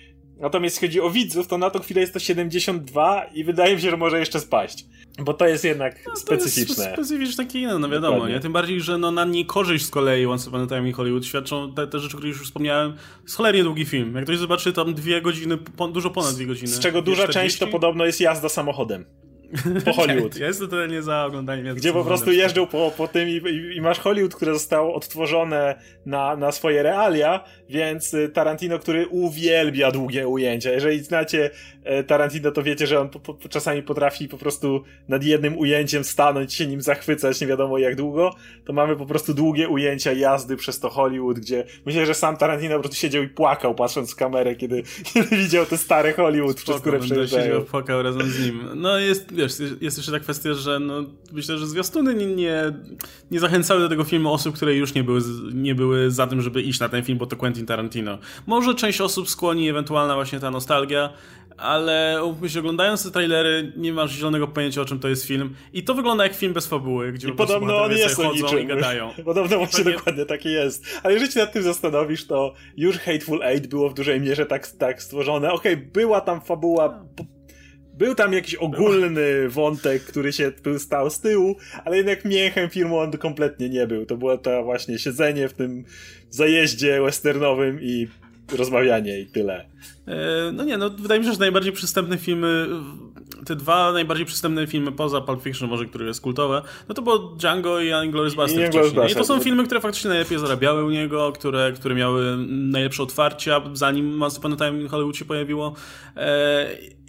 [0.40, 3.82] natomiast jeśli chodzi o widzów, to na tą chwilę jest to 72 i wydaje mi
[3.82, 4.86] się, że może jeszcze spaść.
[5.18, 6.84] Bo to jest jednak no, to specyficzne.
[6.84, 8.34] Jest specyficzne kino, no wiadomo, Dokładnie.
[8.34, 8.40] nie?
[8.40, 11.74] Tym bardziej, że no, na niekorzyść z kolei Once Upon a Time in Hollywood świadczą
[11.74, 12.96] te, te rzeczy, które już wspomniałem.
[13.36, 14.14] Cholernie długi film.
[14.14, 16.68] Jak ktoś zobaczy tam dwie godziny, po, dużo ponad dwie godziny.
[16.68, 17.40] Z czego duża 40?
[17.40, 19.04] część to podobno jest jazda samochodem
[19.84, 20.36] po Hollywood.
[20.36, 21.76] ja jestem totalnie za oglądaniem.
[21.76, 25.74] Gdzie po prostu jeżdżą po, po tym i, i, i, masz Hollywood, które zostało odtworzone
[26.06, 30.70] na, na swoje realia, więc y, Tarantino, który uwielbia długie ujęcia.
[30.70, 31.50] Jeżeli znacie
[31.84, 36.04] e, Tarantino, to wiecie, że on po, po, czasami potrafi po prostu nad jednym ujęciem
[36.04, 38.34] stanąć, się nim zachwycać, nie wiadomo jak długo.
[38.64, 42.74] To mamy po prostu długie ujęcia jazdy przez to Hollywood, gdzie myślę, że sam Tarantino
[42.74, 44.82] po prostu siedział i płakał, patrząc w kamerę, kiedy,
[45.14, 47.44] kiedy widział te stare Hollywood, Spoko, przez które przejeżdżają.
[47.44, 48.68] siedział, płakał razem z nim.
[48.74, 52.62] No jest, wiesz, jest jeszcze ta kwestia, że no, myślę, że zwiastuny nie, nie,
[53.30, 55.20] nie zachęcały do tego filmu osób, które już nie były,
[55.54, 58.18] nie były za tym, żeby iść na ten film, bo to Quentin Tarantino.
[58.46, 61.12] Może część osób skłoni ewentualna właśnie ta nostalgia,
[61.56, 65.84] ale myślę, oglądając te trailery nie masz zielonego pojęcia o czym to jest film i
[65.84, 68.58] to wygląda jak film bez fabuły, gdzie I po podobno on jest chodzą niczym.
[68.58, 69.10] i gadają.
[69.24, 69.98] Podobno właśnie Pewnie...
[69.98, 70.84] dokładnie taki jest.
[71.02, 74.68] Ale jeżeli się nad tym zastanowisz, to już Hateful Eight było w dużej mierze tak,
[74.68, 75.52] tak stworzone.
[75.52, 77.04] Okej, okay, była tam fabuła
[77.96, 82.98] był tam jakiś ogólny wątek, który się był stał z tyłu, ale jednak miechem filmu
[82.98, 84.06] on kompletnie nie był.
[84.06, 85.84] To było to właśnie siedzenie w tym
[86.30, 88.08] zajeździe westernowym i
[88.52, 89.66] rozmawianie i tyle.
[90.06, 92.66] E, no nie, no wydaje mi się, że najbardziej przystępne filmy,
[93.46, 97.18] te dwa najbardziej przystępne filmy poza Pulp Fiction może, które jest kultowe, no to było
[97.18, 99.10] Django i Inglourious Basterds I, wcześniej.
[99.12, 103.62] I to są filmy, które faktycznie najlepiej zarabiały u niego, które, które miały najlepsze otwarcia,
[103.72, 105.74] zanim Once Upon a Time Hollywood się pojawiło.
[106.16, 106.66] E,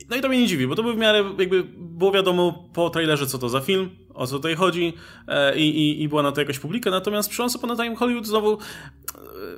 [0.10, 2.90] no i to mnie nie dziwi, bo to by w miarę jakby było wiadomo po
[2.90, 4.94] trailerze, co to za film, o co tutaj chodzi
[5.28, 7.96] e, i, i, i była na to jakaś publika, natomiast przy Once Upon a Time
[7.96, 8.58] Hollywood znowu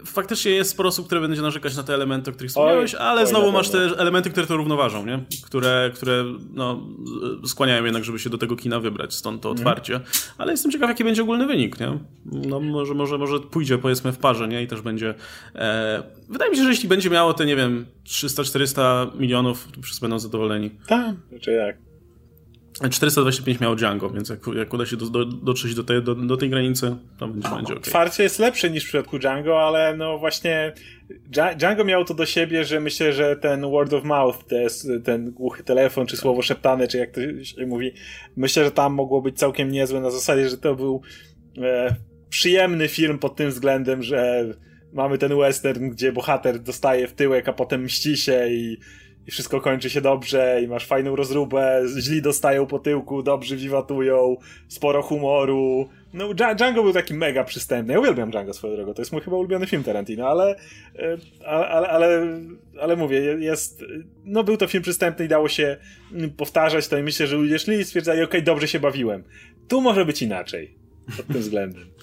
[0.05, 3.27] faktycznie jest sporo osób, które będzie narzekać na te elementy, o których wspomniałeś, ale oj,
[3.27, 5.19] znowu masz te elementy, które to równoważą, nie?
[5.45, 6.87] Które, które no,
[7.45, 9.67] skłaniają jednak, żeby się do tego kina wybrać, stąd to mhm.
[9.67, 9.95] otwarcie.
[9.95, 10.07] Mm.
[10.37, 11.97] Ale jestem ciekaw, jaki będzie ogólny wynik, nie?
[12.25, 14.63] No może, może, może pójdzie powiedzmy w parze, nie?
[14.63, 15.13] I też będzie...
[15.55, 20.01] E, wydaje mi się, że jeśli będzie miało te, nie wiem, 300-400 milionów, to wszyscy
[20.01, 20.71] będą zadowoleni.
[20.87, 21.88] Tak, czy jak?
[22.89, 26.37] 425 miało Django, więc jak, jak uda się do, do, dotrzeć do tej, do, do
[26.37, 27.79] tej granicy, to będzie, będzie ok.
[27.79, 30.73] Otwarcie jest lepsze niż w przypadku Django, ale no właśnie
[31.57, 34.37] Django miało to do siebie, że myślę, że ten word of mouth,
[35.03, 37.91] ten głuchy telefon, czy słowo szeptane, czy jak to się mówi,
[38.35, 41.01] myślę, że tam mogło być całkiem niezłe na zasadzie, że to był
[41.57, 41.95] e,
[42.29, 44.45] przyjemny film pod tym względem, że
[44.93, 48.77] mamy ten western, gdzie bohater dostaje w tyłek, a potem mści się i
[49.29, 54.37] i wszystko kończy się dobrze i masz fajną rozróbę, źli dostają po tyłku, dobrzy wiwatują,
[54.67, 55.89] sporo humoru.
[56.13, 57.93] No, Django był taki mega przystępny.
[57.93, 60.55] Ja uwielbiam Django swoją drogą, to jest mój chyba ulubiony film Tarantino, ale,
[60.99, 62.39] e, ale, ale,
[62.81, 63.83] ale mówię, jest,
[64.25, 65.77] no był to film przystępny i dało się
[66.37, 69.23] powtarzać to i myślę, że ludzie szli i stwierdzali, okej, okay, dobrze się bawiłem.
[69.67, 70.75] Tu może być inaczej,
[71.17, 71.85] pod tym względem.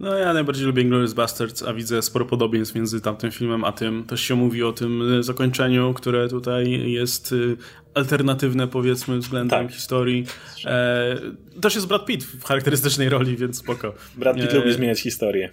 [0.00, 4.04] No ja najbardziej lubię Inglourious Basterds, a widzę sporo podobieństw między tamtym filmem a tym.
[4.04, 7.56] Też się mówi o tym zakończeniu, które tutaj jest y,
[7.94, 9.74] alternatywne powiedzmy względem tak.
[9.76, 10.26] historii.
[10.64, 11.16] E,
[11.60, 13.94] też jest Brad Pitt w charakterystycznej roli, więc spoko.
[14.16, 15.50] Brad Pitt e, lubi zmieniać historię.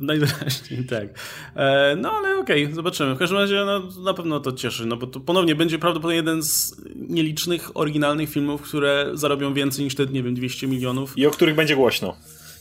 [0.00, 1.08] Najwyraźniej tak.
[1.56, 3.14] E, no ale okej, okay, zobaczymy.
[3.14, 6.42] W każdym razie no, na pewno to cieszy, no bo to ponownie będzie prawdopodobnie jeden
[6.42, 11.18] z nielicznych oryginalnych filmów, które zarobią więcej niż te, nie wiem, 200 milionów.
[11.18, 12.16] I o których będzie głośno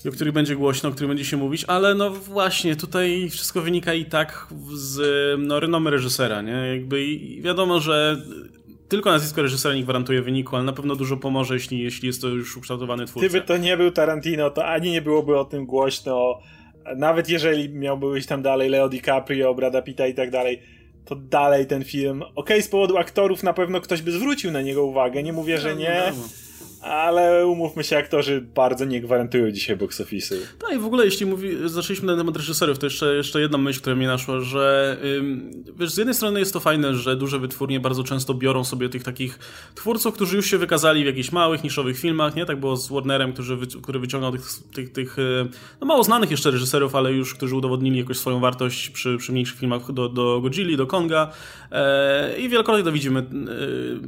[0.09, 3.93] o których będzie głośno, o których będzie się mówić, ale no właśnie, tutaj wszystko wynika
[3.93, 4.99] i tak z
[5.39, 6.51] no, renomy reżysera, nie?
[6.51, 7.05] Jakby
[7.41, 8.21] wiadomo, że
[8.89, 12.27] tylko nazwisko reżysera nie gwarantuje wyniku, ale na pewno dużo pomoże, jeśli, jeśli jest to
[12.27, 13.29] już ukształtowany twórca.
[13.29, 16.39] Gdyby to nie był Tarantino, to ani nie byłoby o tym głośno,
[16.95, 20.61] nawet jeżeli miałby być tam dalej Leo DiCaprio, Brada Pitta i tak dalej,
[21.05, 24.61] to dalej ten film, okej, okay, z powodu aktorów na pewno ktoś by zwrócił na
[24.61, 26.13] niego uwagę, nie mówię, że nie,
[26.87, 30.35] ale umówmy się, aktorzy bardzo nie gwarantują dzisiaj box office'u.
[30.59, 33.81] Tak i w ogóle jeśli mówi, zaczęliśmy na temat reżyserów, to jeszcze, jeszcze jedna myśl,
[33.81, 37.79] która mnie naszła, że ym, wiesz, z jednej strony jest to fajne, że duże wytwórnie
[37.79, 39.39] bardzo często biorą sobie tych takich
[39.75, 42.45] twórców, którzy już się wykazali w jakichś małych, niszowych filmach, nie?
[42.45, 45.17] Tak było z Warnerem, który, który wyciągnął tych, tych, tych
[45.81, 49.59] no mało znanych jeszcze reżyserów, ale już, którzy udowodnili jakoś swoją wartość przy, przy mniejszych
[49.59, 51.31] filmach do, do Godzilli, do Konga
[51.71, 53.25] e, i wielokrotnie to widzimy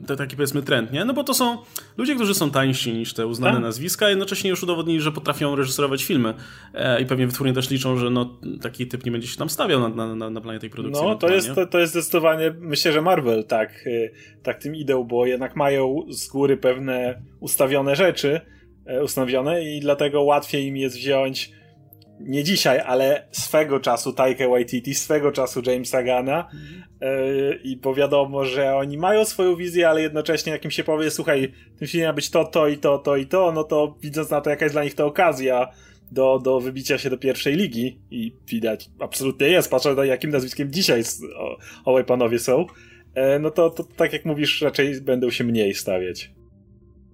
[0.09, 1.05] e, taki powiedzmy trend, nie?
[1.05, 1.57] No bo to są
[1.97, 3.61] ludzie, którzy są tańsi niż te uznane tak?
[3.61, 6.33] nazwiska, a jednocześnie już udowodnili, że potrafią reżyserować filmy.
[6.73, 9.89] E, I pewnie wytwórnie też liczą, że no, taki typ nie będzie się tam stawiał
[9.89, 11.05] na, na, na planie tej produkcji.
[11.05, 14.09] No, to jest, to, to jest zdecydowanie, myślę, że Marvel tak, e,
[14.43, 18.41] tak tym idą, bo jednak mają z góry pewne ustawione rzeczy,
[18.85, 21.51] e, ustawione i dlatego łatwiej im jest wziąć
[22.19, 26.49] nie dzisiaj, ale swego czasu Taika Waititi, swego czasu Jamesa Gana
[27.01, 31.11] yy, i bo wiadomo, że oni mają swoją wizję, ale jednocześnie jak im się powie,
[31.11, 34.29] słuchaj, tym filmie ma być to, to i to, to i to, no to widząc
[34.29, 35.67] na to, jaka jest dla nich to okazja
[36.11, 40.71] do, do wybicia się do pierwszej ligi i widać, absolutnie jest, patrzę na jakim nazwiskiem
[40.71, 41.03] dzisiaj
[41.85, 42.65] obaj panowie są,
[43.15, 46.38] yy, no to, to tak jak mówisz, raczej będą się mniej stawiać.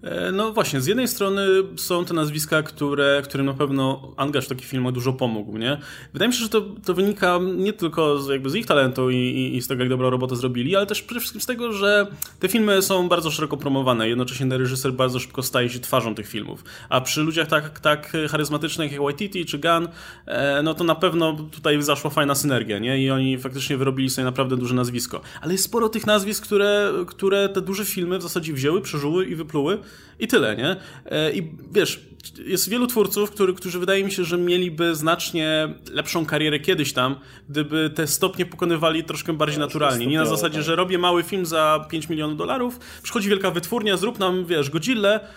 [0.02, 4.48] E, no właśnie, z jednej strony są te nazwiska, które, którym na pewno angaż w
[4.48, 5.78] takich filmach dużo pomógł, nie?
[6.12, 9.16] Wydaje mi się, że to, to wynika nie tylko z, jakby z ich talentu i,
[9.16, 12.06] i, i z tego, jak dobrą robotę zrobili, ale też przede wszystkim z tego, że
[12.40, 14.08] te filmy są bardzo szeroko promowane.
[14.08, 16.64] Jednocześnie ten reżyser bardzo szybko staje się twarzą tych filmów.
[16.88, 19.88] A przy ludziach tak, tak charyzmatycznych jak Waititi czy Gunn,
[20.26, 23.02] e, no to na pewno tutaj zaszła fajna synergia, nie?
[23.02, 25.20] I oni faktycznie wyrobili sobie naprawdę duże nazwisko.
[25.40, 29.34] Ale jest sporo tych nazwisk, które, które te duże filmy w zasadzie wzięły, przeżyły i
[29.34, 29.78] wypluły
[30.18, 30.76] i tyle, nie?
[31.06, 32.00] E, I wiesz,
[32.46, 37.16] jest wielu twórców, który, którzy wydaje mi się, że mieliby znacznie lepszą karierę kiedyś tam,
[37.48, 40.06] gdyby te stopnie pokonywali troszkę bardziej naturalnie.
[40.06, 44.18] Nie na zasadzie, że robię mały film za 5 milionów dolarów, przychodzi wielka wytwórnia, zrób
[44.18, 45.30] nam, wiesz, Godzilla, okej,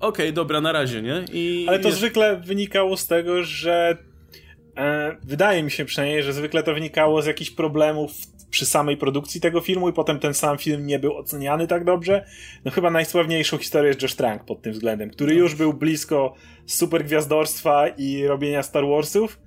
[0.00, 1.24] okay, dobra, na razie, nie?
[1.32, 3.96] I, Ale to zwykle wynikało z tego, że
[5.22, 8.10] wydaje mi się przynajmniej, że zwykle to wynikało z jakichś problemów
[8.50, 12.24] przy samej produkcji tego filmu i potem ten sam film nie był oceniany tak dobrze.
[12.64, 16.34] No chyba najsławniejszą historią jest Josh Trank pod tym względem, który już był blisko
[16.66, 19.40] super gwiazdorstwa i robienia Star Warsów,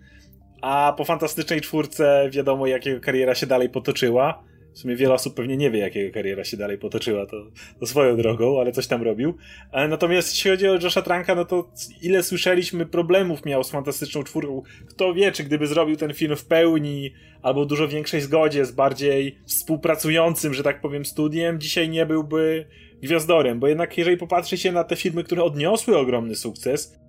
[0.62, 4.44] a po Fantastycznej Czwórce wiadomo jakiego kariera się dalej potoczyła.
[4.74, 7.38] W sumie wiele osób pewnie nie wie, jakiego kariera się dalej potoczyła, to,
[7.80, 9.38] to swoją drogą, ale coś tam robił.
[9.72, 14.24] E, natomiast jeśli chodzi o Josha Tranka, no to ile słyszeliśmy problemów miał z Fantastyczną
[14.24, 14.62] Czwórką.
[14.88, 19.40] Kto wie, czy gdyby zrobił ten film w pełni, albo dużo większej zgodzie z bardziej
[19.46, 22.66] współpracującym, że tak powiem, studiem, dzisiaj nie byłby
[23.02, 27.00] gwiazdorem, bo jednak jeżeli popatrzy się na te filmy, które odniosły ogromny sukces,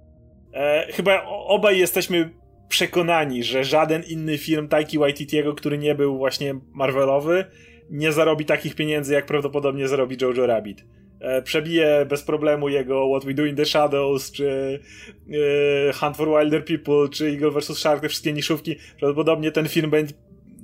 [0.52, 2.39] e, chyba obaj jesteśmy
[2.70, 7.44] przekonani, że żaden inny film Taiki Waititiego, który nie był właśnie Marvelowy,
[7.90, 10.84] nie zarobi takich pieniędzy, jak prawdopodobnie zarobi Jojo Rabbit.
[11.20, 14.80] E, przebije bez problemu jego What We Do in the Shadows, czy
[15.88, 17.78] e, Hunt for Wilder People, czy Eagle vs.
[17.78, 18.76] Shark, te wszystkie niszówki.
[18.98, 20.14] Prawdopodobnie ten film będzie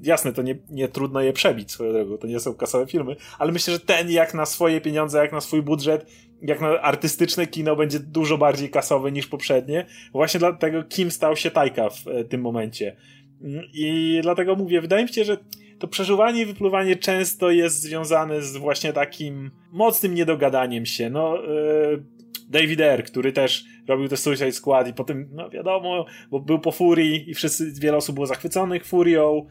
[0.03, 3.53] jasne, to nie, nie trudno je przebić swoją drogą, to nie są kasowe filmy, ale
[3.53, 6.07] myślę, że ten jak na swoje pieniądze, jak na swój budżet,
[6.43, 9.87] jak na artystyczne kino będzie dużo bardziej kasowe niż poprzednie.
[10.13, 12.97] Właśnie dlatego kim stał się Tajka w e, tym momencie.
[13.43, 15.37] Mm, I dlatego mówię, wydaje mi się, że
[15.79, 21.11] to przeżuwanie i wypluwanie często jest związane z właśnie takim mocnym niedogadaniem się.
[21.11, 22.03] No, yy,
[22.49, 26.73] David Ayer, który też robił te Suicide Squad i potem, no wiadomo, bo był po
[26.73, 29.47] Furii i wszyscy, wiele osób było zachwyconych Furią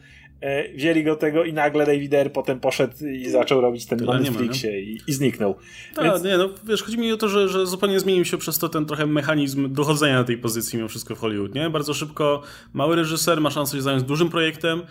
[0.74, 4.80] wzięli go tego i nagle David Ayer potem poszedł i zaczął robić ten na Netflixie
[4.80, 5.54] i, i, zniknął.
[5.94, 6.24] Tak, Więc...
[6.24, 8.86] nie, no wiesz, chodzi mi o to, że, że zupełnie zmienił się przez to ten
[8.86, 11.70] trochę mechanizm dochodzenia do tej pozycji mimo wszystko w Hollywood, nie?
[11.70, 14.82] Bardzo szybko mały reżyser ma szansę się zająć dużym projektem.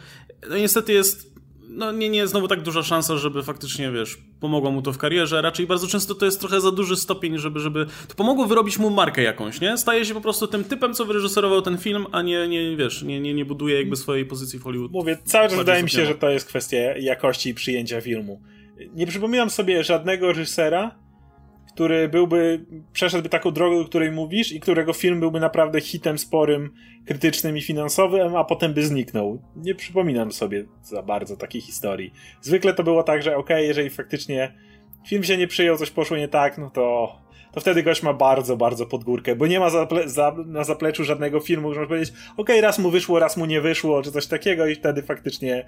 [0.49, 1.34] No niestety jest
[1.69, 5.41] no nie, nie znowu tak duża szansa, żeby faktycznie, wiesz, pomogło mu to w karierze.
[5.41, 8.89] Raczej bardzo często to jest trochę za duży stopień, żeby, żeby to pomogło wyrobić mu
[8.89, 9.77] markę jakąś, nie?
[9.77, 13.19] Staje się po prostu tym typem, co wyreżyserował ten film, a nie, nie wiesz, nie,
[13.19, 14.91] nie, nie buduje jakby swojej pozycji w Hollywood.
[14.91, 18.41] Mówię, cały czas wydaje mi się, że to jest kwestia jakości i przyjęcia filmu.
[18.93, 21.04] Nie przypominam sobie żadnego reżysera,
[21.75, 26.73] który byłby, przeszedłby taką drogę, o której mówisz i którego film byłby naprawdę hitem sporym,
[27.05, 29.41] krytycznym i finansowym, a potem by zniknął.
[29.55, 32.13] Nie przypominam sobie za bardzo takiej historii.
[32.41, 34.53] Zwykle to było tak, że ok, jeżeli faktycznie
[35.07, 37.15] film się nie przyjął, coś poszło nie tak, no to
[37.51, 41.03] to wtedy gość ma bardzo, bardzo pod górkę, bo nie ma zaple za, na zapleczu
[41.03, 44.27] żadnego filmu, można powiedzieć, okej, okay, raz mu wyszło, raz mu nie wyszło, czy coś
[44.27, 45.65] takiego i wtedy faktycznie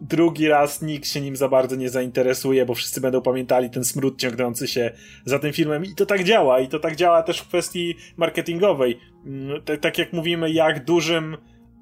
[0.00, 4.20] drugi raz nikt się nim za bardzo nie zainteresuje, bo wszyscy będą pamiętali ten smród
[4.20, 4.90] ciągnący się
[5.24, 8.98] za tym filmem i to tak działa i to tak działa też w kwestii marketingowej.
[9.64, 11.36] Tak, tak jak mówimy, jak dużym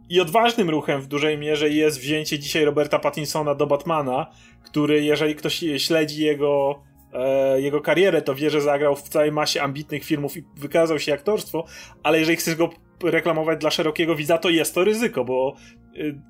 [0.09, 4.27] i odważnym ruchem w dużej mierze jest wzięcie dzisiaj Roberta Pattinsona do Batmana,
[4.65, 9.62] który jeżeli ktoś śledzi jego e, jego karierę, to wie, że zagrał w całej masie
[9.62, 11.65] ambitnych filmów i wykazał się aktorstwo,
[12.03, 12.71] ale jeżeli chcesz go
[13.03, 15.57] reklamować dla szerokiego widza, to jest to ryzyko, bo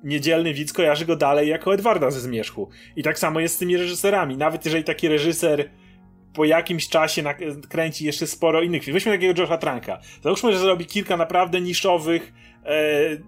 [0.03, 2.69] niedzielny widz kojarzy go dalej jako Edwarda ze Zmierzchu.
[2.95, 4.37] I tak samo jest z tymi reżyserami.
[4.37, 5.69] Nawet jeżeli taki reżyser
[6.33, 7.23] po jakimś czasie
[7.69, 8.95] kręci jeszcze sporo innych filmów.
[8.95, 9.99] Weźmy takiego Josha Tranka.
[10.23, 12.33] Załóżmy, że zrobi kilka naprawdę niszowych,
[12.65, 12.77] e,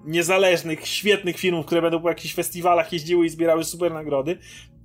[0.05, 4.37] niezależnych, świetnych filmów, które będą po jakichś festiwalach jeździły i zbierały super nagrody.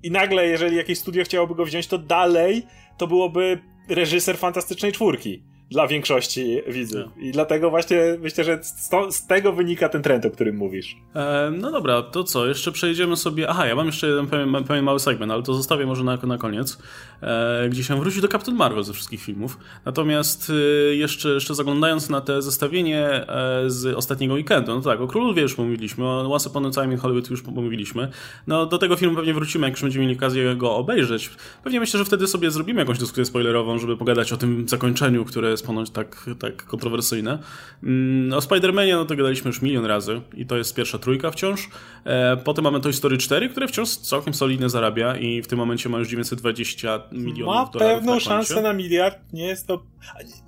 [0.03, 2.63] I nagle, jeżeli jakieś studio chciałoby go wziąć, to dalej
[2.99, 7.01] to byłoby reżyser fantastycznej czwórki dla większości widzów.
[7.17, 7.23] No.
[7.23, 10.97] I dlatego właśnie myślę, że z, to, z, tego wynika ten trend, o którym mówisz.
[11.15, 12.47] E, no dobra, to co?
[12.47, 13.49] Jeszcze przejdziemy sobie.
[13.49, 16.39] Aha, ja mam jeszcze jeden pewien, pewien mały segment, ale to zostawię może na, na
[16.39, 16.79] koniec.
[17.23, 19.59] E, gdzie się wróci do Captain Marvel ze wszystkich filmów.
[19.85, 25.07] Natomiast e, jeszcze, jeszcze zaglądając na te zestawienie e, z ostatniego weekendu, no tak, o
[25.07, 28.09] Królowie już mówiliśmy, o Once Upon a Time in Hollywood już mówiliśmy.
[28.47, 31.31] No do tego filmu pewnie wrócimy, jak już będziemy mieli okazję go obejrzeć.
[31.65, 35.57] Pewnie myślę, że wtedy sobie zrobimy jakąś dyskusję spoilerową, żeby pogadać o tym zakończeniu, które
[35.63, 37.39] jest ponoć tak, tak kontrowersyjne.
[37.83, 41.69] Mm, o Spider-Manie no to gadaliśmy już milion razy i to jest pierwsza trójka wciąż.
[42.05, 45.89] E, potem mamy Toy Story 4, które wciąż całkiem solidnie zarabia i w tym momencie
[45.89, 49.83] ma już 920 milionów Ma pewną na szansę na miliard, nie jest to...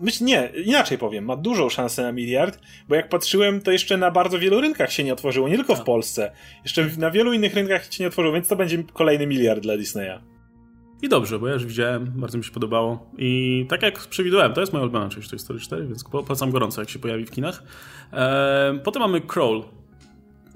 [0.01, 2.59] Myślę, nie, inaczej powiem, ma dużą szansę na miliard,
[2.89, 5.79] bo jak patrzyłem, to jeszcze na bardzo wielu rynkach się nie otworzyło, nie tylko w
[5.79, 5.87] tak.
[5.87, 6.33] Polsce.
[6.63, 10.34] Jeszcze na wielu innych rynkach się nie otworzyło, więc to będzie kolejny miliard dla Disneya.
[11.05, 13.11] I dobrze, bo ja już widziałem, bardzo mi się podobało.
[13.19, 16.81] I tak jak przewidywałem, to jest moja ulubiona część tej Story 4, więc polecam gorąco,
[16.81, 17.63] jak się pojawi w kinach.
[18.13, 19.61] Eee, potem mamy Crawl.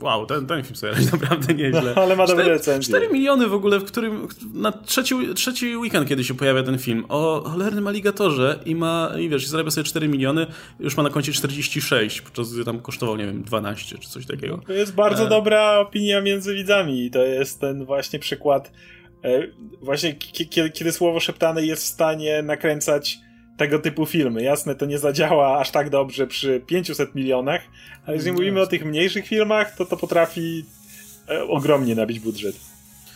[0.00, 1.92] Wow, ten, ten film sobie radzi naprawdę nieźle.
[1.96, 2.94] No, ale ma dobre recenzje.
[2.94, 7.04] 4 miliony w ogóle, w którym na trzeci, trzeci weekend, kiedy się pojawia ten film,
[7.08, 10.46] o cholernym aligatorze i ma, i wiesz, zarabia sobie 4 miliony,
[10.80, 14.60] już ma na koncie 46, podczas gdy tam kosztował, nie wiem, 12 czy coś takiego.
[14.66, 15.28] To jest bardzo e...
[15.28, 18.72] dobra opinia między widzami i to jest ten właśnie przykład
[19.82, 20.14] właśnie
[20.74, 23.18] kiedy słowo szeptane jest w stanie nakręcać
[23.56, 24.42] tego typu filmy.
[24.42, 27.60] Jasne, to nie zadziała aż tak dobrze przy 500 milionach,
[28.06, 30.64] ale jeżeli no mówimy o tych mniejszych filmach, to to potrafi
[31.28, 32.56] e, ogromnie nabić budżet.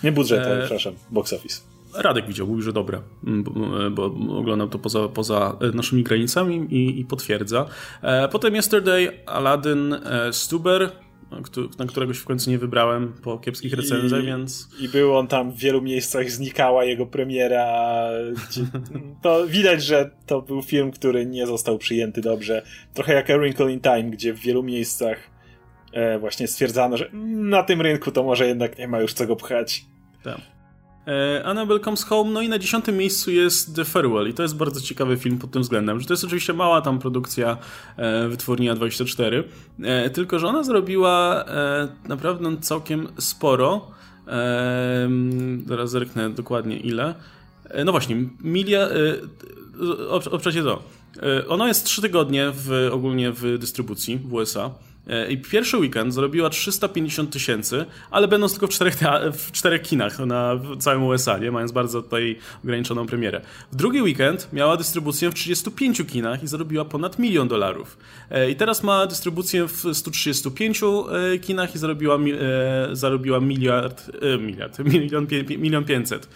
[0.05, 0.59] Nie budżet, e...
[0.61, 1.61] przepraszam, box office.
[1.95, 3.01] Radek widział, mówił, że dobre,
[3.91, 7.67] bo, bo oglądał to poza, poza naszymi granicami i, i potwierdza.
[8.03, 10.91] E, potem Yesterday, Aladdin, e, Stuber,
[11.79, 14.69] na którego się w końcu nie wybrałem po kiepskich recenzjach, więc...
[14.81, 18.09] I był on tam w wielu miejscach, znikała jego premiera.
[19.23, 22.63] To widać, że to był film, który nie został przyjęty dobrze.
[22.95, 25.31] Trochę jak A Wrinkle in Time, gdzie w wielu miejscach
[25.93, 29.85] e, właśnie stwierdzano, że na tym rynku to może jednak nie ma już czego pchać.
[30.23, 30.52] Tak.
[31.07, 34.29] E, Annabelle Comes Home, no i na dziesiątym miejscu jest The Farewell.
[34.29, 36.99] I to jest bardzo ciekawy film pod tym względem, że to jest oczywiście mała tam
[36.99, 37.57] produkcja
[37.97, 39.43] e, wytwórni A24,
[39.83, 41.45] e, tylko że ona zrobiła
[42.09, 43.91] naprawdę całkiem sporo,
[45.67, 47.15] zaraz zerknę dokładnie ile,
[47.85, 48.89] no właśnie, milia,
[50.31, 50.83] obczacie to,
[51.49, 54.92] ono jest trzy tygodnie w, ogólnie w dystrybucji w USA, E,
[55.29, 58.95] I pierwszy weekend zrobiła 350 tysięcy, ale będąc tylko w czterech,
[59.33, 61.51] w czterech kinach na całym USA, nie?
[61.51, 63.41] mając bardzo tutaj ograniczoną premierę.
[63.73, 67.99] W drugi weekend miała dystrybucję w 35 kinach i zarobiła ponad milion dolarów.
[68.31, 72.19] E, I teraz ma dystrybucję w 135 e, kinach i zarobiła,
[72.93, 75.27] zarobiła miliard, miliard, milion,
[75.59, 76.29] milion 500.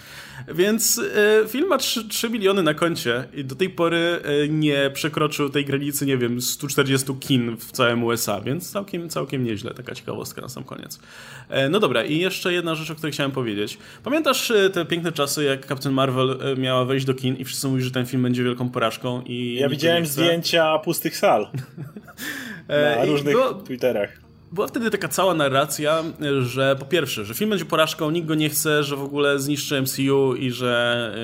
[0.54, 1.00] Więc
[1.44, 5.50] e, film ma 3, 3 miliony na koncie i do tej pory e, nie przekroczył
[5.50, 10.40] tej granicy, nie wiem, 140 kin w całym USA, więc całkiem, całkiem nieźle, taka ciekawostka
[10.40, 11.00] na sam koniec.
[11.48, 13.78] E, no dobra, i jeszcze jedna rzecz, o której chciałem powiedzieć.
[14.04, 17.90] Pamiętasz te piękne czasy, jak Captain Marvel miała wejść do kin i wszyscy mówili, że
[17.90, 19.54] ten film będzie wielką porażką i...
[19.60, 21.48] Ja widziałem zdjęcia pustych sal
[22.68, 23.54] na różnych bo...
[23.54, 26.04] Twitterach była wtedy taka cała narracja,
[26.40, 29.82] że po pierwsze, że film będzie porażką, nikt go nie chce, że w ogóle zniszczy
[29.82, 31.14] MCU i że,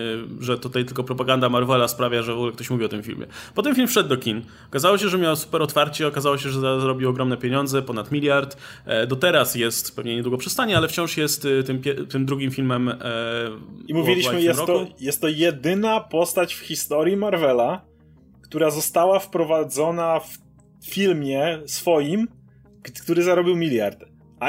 [0.40, 3.26] y, że tutaj tylko propaganda Marvela sprawia, że w ogóle ktoś mówi o tym filmie.
[3.54, 4.42] Potem film wszedł do kin.
[4.68, 8.56] Okazało się, że miał super otwarcie, okazało się, że zrobił ogromne pieniądze, ponad miliard.
[8.86, 12.88] E, do teraz jest, pewnie niedługo przestanie, ale wciąż jest y, tym, tym drugim filmem
[12.88, 12.94] e,
[13.88, 17.82] I mówiliśmy, jest to, jest to jedyna postać w historii Marvela,
[18.42, 20.38] która została wprowadzona w
[20.86, 22.41] filmie swoim
[22.82, 24.04] który zarobił miliard.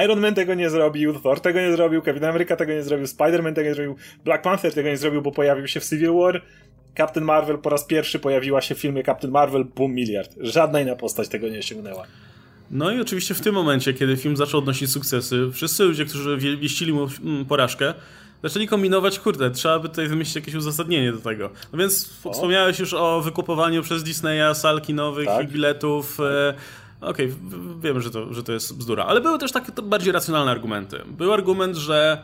[0.06, 3.54] Iron Man tego nie zrobił, Thor tego nie zrobił, Captain America tego nie zrobił, Spider-Man
[3.54, 6.42] tego nie zrobił, Black Panther tego nie zrobił, bo pojawił się w Civil War.
[6.98, 10.36] Captain Marvel po raz pierwszy pojawiła się w filmie Captain Marvel, boom, miliard.
[10.40, 12.06] Żadna inna postać tego nie osiągnęła.
[12.72, 16.94] No i oczywiście w tym momencie, kiedy film zaczął odnosić sukcesy, wszyscy ludzie, którzy wieścili
[16.94, 17.94] mu mm, porażkę,
[18.44, 21.50] zaczęli kombinować, kurde, trzeba by tutaj wymyślić jakieś uzasadnienie do tego.
[21.74, 22.34] No więc o.
[22.34, 25.50] wspomniałeś już o wykupowaniu przez Disneya sal kinowych tak.
[25.50, 26.18] i biletów.
[26.18, 26.56] Tak.
[27.04, 30.52] Okej, okay, wiem, że to, że to jest bzdura, ale były też takie bardziej racjonalne
[30.52, 31.00] argumenty.
[31.08, 32.24] Był argument, że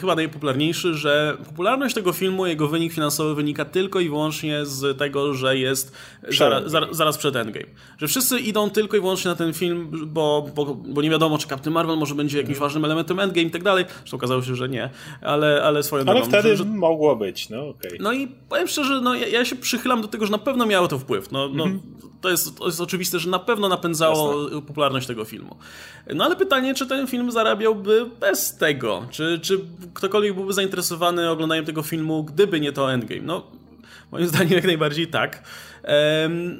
[0.00, 5.34] chyba najpopularniejszy, że popularność tego filmu, jego wynik finansowy wynika tylko i wyłącznie z tego,
[5.34, 5.96] że jest
[6.28, 7.66] zara, zara, zaraz przed Endgame.
[7.98, 11.48] Że wszyscy idą tylko i wyłącznie na ten film, bo, bo, bo nie wiadomo, czy
[11.48, 13.84] Captain Marvel może będzie jakimś ważnym elementem Endgame i tak dalej.
[13.98, 14.90] Zresztą okazało się, że nie,
[15.22, 17.90] ale, ale swoją Ale drogą, wtedy że, mogło być, no okej.
[17.90, 17.98] Okay.
[18.00, 20.88] No i powiem szczerze, no ja, ja, się przychylam do tego, że na pewno miało
[20.88, 21.32] to wpływ.
[21.32, 22.08] No, no, mm -hmm.
[22.20, 24.62] to, jest, to jest oczywiste, że na pewno napędzało Jasne.
[24.62, 25.56] popularność tego filmu.
[26.14, 29.06] No ale pytanie, czy ten film zarabiałby bez tego?
[29.10, 29.58] Czy, czy
[29.94, 33.22] ktokolwiek byłby zainteresowany oglądaniem tego filmu, gdyby nie to Endgame?
[33.22, 33.42] No,
[34.12, 35.42] moim zdaniem jak najbardziej tak.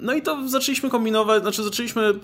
[0.02, 2.14] No i to zaczęliśmy kombinować, znaczy zaczęliśmy, e,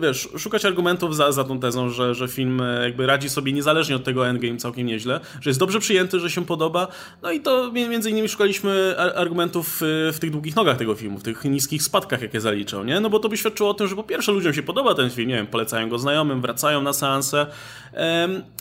[0.00, 3.96] wiesz, szukać argumentów za, za tą tezą, że, że film e, jakby radzi sobie niezależnie
[3.96, 6.88] od tego Endgame całkiem nieźle, że jest dobrze przyjęty, że się podoba.
[7.22, 9.80] No i to między innymi szukaliśmy argumentów
[10.12, 13.00] w tych długich nogach tego filmu, w tych niskich spadkach, jakie zaliczał, nie?
[13.00, 15.28] No bo to by świadczyło o tym, że po pierwsze ludziom się podoba ten film,
[15.28, 17.46] nie wiem, polecają go znajomym, wracają na seanse.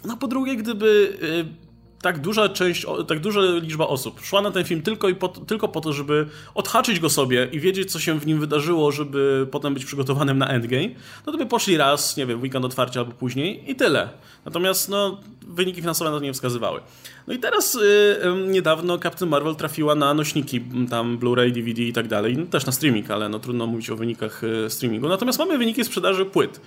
[0.06, 1.71] No po drugie, gdyby e,
[2.02, 5.68] tak duża część, tak duża liczba osób szła na ten film tylko, i po, tylko
[5.68, 9.74] po to, żeby odhaczyć go sobie i wiedzieć, co się w nim wydarzyło, żeby potem
[9.74, 10.88] być przygotowanym na endgame,
[11.26, 14.10] no to by poszli raz, nie wiem, weekend otwarcia albo później i tyle.
[14.46, 16.82] Natomiast no, wyniki finansowe na to nie wskazywały.
[17.28, 22.08] No i teraz yy, niedawno Captain Marvel trafiła na nośniki, tam Blu-ray, DVD i tak
[22.08, 25.10] dalej, no, też na streaming, ale no trudno mówić o wynikach yy, streamingu.
[25.10, 26.62] Natomiast mamy wyniki sprzedaży płyt.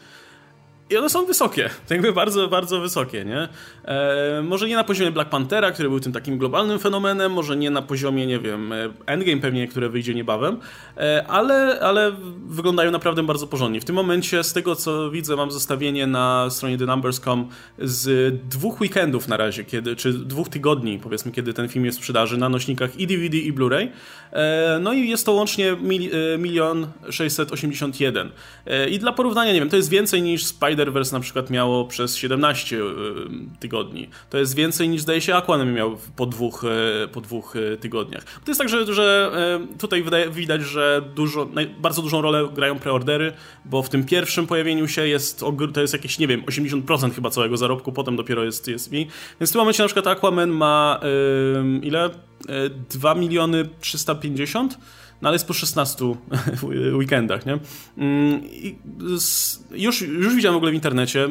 [0.90, 3.48] I one są wysokie, jakby bardzo, bardzo wysokie, nie?
[3.84, 7.70] E, może nie na poziomie Black Panthera, który był tym takim globalnym fenomenem, może nie
[7.70, 10.60] na poziomie, nie wiem, e, Endgame pewnie, które wyjdzie niebawem,
[10.96, 12.12] e, ale, ale
[12.46, 13.80] wyglądają naprawdę bardzo porządnie.
[13.80, 19.28] W tym momencie, z tego co widzę, mam zestawienie na stronie TheNumbers.com z dwóch weekendów
[19.28, 23.00] na razie, kiedy, czy dwóch tygodni, powiedzmy, kiedy ten film jest w sprzedaży na nośnikach
[23.00, 23.88] i DVD i Blu-ray.
[24.32, 28.30] E, no i jest to łącznie mil, e, milion 681.
[28.66, 31.84] E, I dla porównania, nie wiem, to jest więcej niż Spider Spider-Verse na przykład miało
[31.84, 32.78] przez 17
[33.60, 34.08] tygodni.
[34.30, 36.64] To jest więcej niż zdaje się Aquaman miał po dwóch,
[37.12, 38.24] po dwóch tygodniach.
[38.24, 39.30] To jest tak, że, że
[39.78, 43.32] tutaj widać, że dużo, bardzo dużą rolę grają preordery,
[43.64, 47.56] bo w tym pierwszym pojawieniu się jest, to jest jakieś, nie wiem, 80% chyba całego
[47.56, 49.08] zarobku, potem dopiero jest, jest mniej.
[49.40, 51.00] Więc w tym momencie na przykład Aquaman ma
[51.82, 52.10] ile?
[52.90, 54.78] 2 miliony 350
[55.24, 56.04] no ale jest po 16
[56.98, 57.58] weekendach, nie?
[57.98, 58.76] Mm, I
[59.70, 61.28] już, już widziałem w ogóle w internecie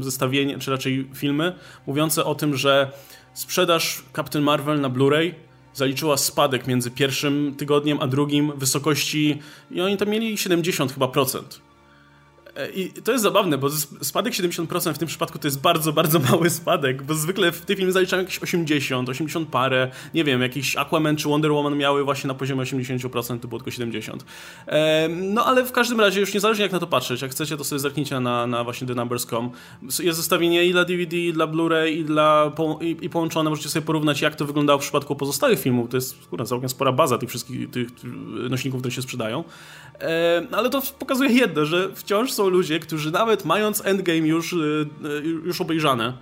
[0.00, 1.52] zestawienie, czy raczej filmy,
[1.86, 2.92] mówiące o tym, że
[3.34, 5.34] sprzedaż Captain Marvel na Blu-ray
[5.74, 9.38] zaliczyła spadek między pierwszym tygodniem a drugim wysokości
[9.70, 11.60] i oni tam mieli 70 chyba procent.
[12.56, 13.70] E, I to jest zabawne, bo
[14.02, 17.76] spadek 70% w tym przypadku to jest bardzo, bardzo mały spadek, bo zwykle w tej
[17.76, 22.28] filmie zaliczają jakieś 80, 80 parę, nie wiem, jakiś Aquaman czy Wonder Woman miały właśnie
[22.28, 24.24] na poziomie 80%, to było tylko 70.
[25.08, 27.78] No ale w każdym razie, już niezależnie jak na to patrzeć, jak chcecie, to sobie
[27.78, 29.50] zerknijcie na, na właśnie thenumbers.com.
[29.82, 33.86] Jest zestawienie i dla DVD, i dla Blu-ray, i, dla, i, i połączone, możecie sobie
[33.86, 35.90] porównać, jak to wyglądało w przypadku pozostałych filmów.
[35.90, 37.88] To jest kurwa, całkiem spora baza tych wszystkich tych
[38.50, 39.44] nośników, które się sprzedają.
[40.52, 44.56] Ale to pokazuje jedno, że wciąż są ludzie, którzy nawet mając Endgame już, y,
[45.04, 46.12] y, już obejrzane,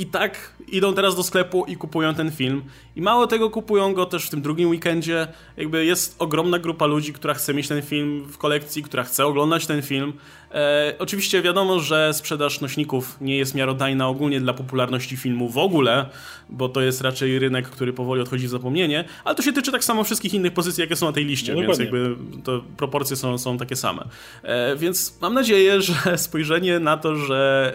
[0.00, 2.62] i tak idą teraz do sklepu i kupują ten film.
[2.96, 5.26] I mało tego, kupują go też w tym drugim weekendzie.
[5.56, 9.66] Jakby jest ogromna grupa ludzi, która chce mieć ten film w kolekcji, która chce oglądać
[9.66, 10.12] ten film.
[10.54, 16.06] E, oczywiście wiadomo, że sprzedaż nośników nie jest miarodajna ogólnie dla popularności filmu w ogóle,
[16.48, 19.84] bo to jest raczej rynek, który powoli odchodzi w zapomnienie, ale to się tyczy tak
[19.84, 23.38] samo wszystkich innych pozycji, jakie są na tej liście, no, więc jakby to proporcje są,
[23.38, 24.04] są takie same.
[24.42, 27.72] E, więc mam nadzieję, że spojrzenie na to, że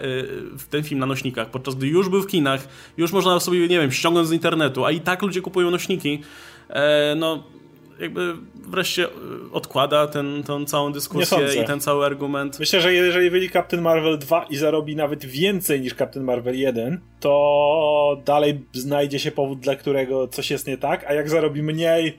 [0.54, 3.80] e, ten film na nośnikach, podczas gdy już był w kinach, już można sobie, nie
[3.80, 6.22] wiem, ściągnąć z internetu, a i tak ludzie kupują nośniki,
[6.68, 7.55] e, no
[8.00, 9.08] jakby wreszcie
[9.52, 12.58] odkłada ten, tą całą dyskusję i ten cały argument.
[12.58, 17.00] Myślę, że jeżeli wyjdzie Captain Marvel 2 i zarobi nawet więcej niż Captain Marvel 1,
[17.20, 22.18] to dalej znajdzie się powód, dla którego coś jest nie tak, a jak zarobi mniej,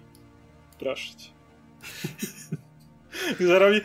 [0.80, 1.30] proszę cię.
[3.30, 3.82] jak, zarobi,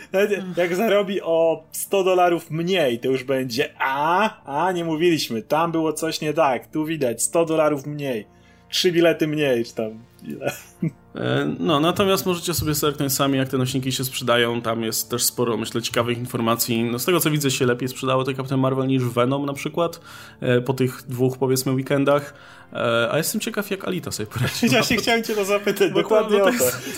[0.57, 5.93] jak zarobi o 100 dolarów mniej, to już będzie a, a, nie mówiliśmy, tam było
[5.93, 8.27] coś nie tak, tu widać 100 dolarów mniej,
[8.69, 10.53] trzy bilety mniej, czy tam ile.
[11.15, 14.63] E, no, natomiast możecie sobie zerknąć sami, jak te nośniki się sprzedają.
[14.63, 16.85] Tam jest też sporo, myślę, ciekawych informacji.
[16.85, 20.01] No, z tego co widzę, się lepiej sprzedało to Captain Marvel niż Venom na przykład,
[20.41, 22.35] e, po tych dwóch, powiedzmy, weekendach.
[22.73, 24.73] E, a jestem ciekaw, jak Alita sobie poradziła.
[24.77, 26.51] Ja się chciałem cię to zapytać, dokładnie to, o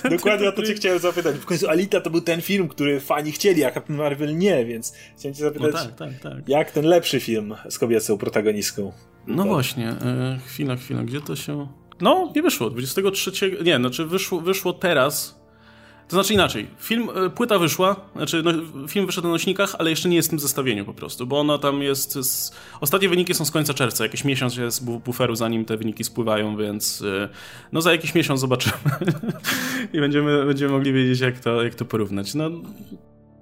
[0.03, 0.09] to.
[0.11, 1.37] Dokładnie o to cię chciałem zapytać.
[1.37, 4.95] W końcu Alita to był ten film, który fani chcieli, a Captain Marvel nie, więc
[5.19, 6.49] chciałem cię zapytać, no tak, tak, tak.
[6.49, 8.93] jak ten lepszy film z kobiecą protagonistką?
[9.27, 9.53] No tak.
[9.53, 9.95] właśnie,
[10.47, 11.69] chwila, chwila, gdzie to się...
[12.01, 12.70] No, nie wyszło.
[12.70, 13.59] 23.
[13.64, 15.45] Nie, znaczy wyszło, wyszło teraz.
[16.09, 16.66] To znaczy inaczej.
[16.78, 18.53] Film, e, płyta wyszła, znaczy no,
[18.88, 21.59] film wyszedł na nośnikach, ale jeszcze nie jest w tym zestawieniu po prostu, bo ona
[21.59, 22.12] tam jest.
[22.12, 22.53] Z...
[22.80, 24.05] Ostatnie wyniki są z końca czerwca.
[24.05, 27.28] Jakiś miesiąc jest buferu, zanim te wyniki spływają, więc e,
[27.72, 28.76] no za jakiś miesiąc zobaczymy.
[29.92, 32.34] I będziemy, będziemy mogli wiedzieć, jak to, jak to porównać.
[32.34, 32.47] No,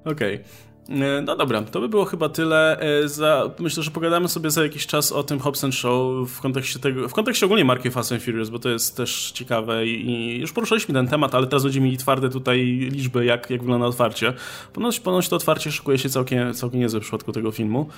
[0.05, 0.35] okej.
[0.35, 0.72] Okay.
[0.89, 2.81] E, no dobra, to by było chyba tyle.
[2.81, 6.79] E, za, myślę, że pogadamy sobie za jakiś czas o tym Hobbs Show w kontekście
[6.79, 10.53] tego, w kontekście ogólnie marki Fast and Furious, bo to jest też ciekawe i, już
[10.53, 12.59] poruszaliśmy ten temat, ale teraz będziemy mieli twarde tutaj
[12.93, 14.33] liczby, jak, jak wygląda otwarcie.
[14.73, 17.89] Ponoć, ponoć to otwarcie szykuje się całkiem, całkiem niezłe w przypadku tego filmu.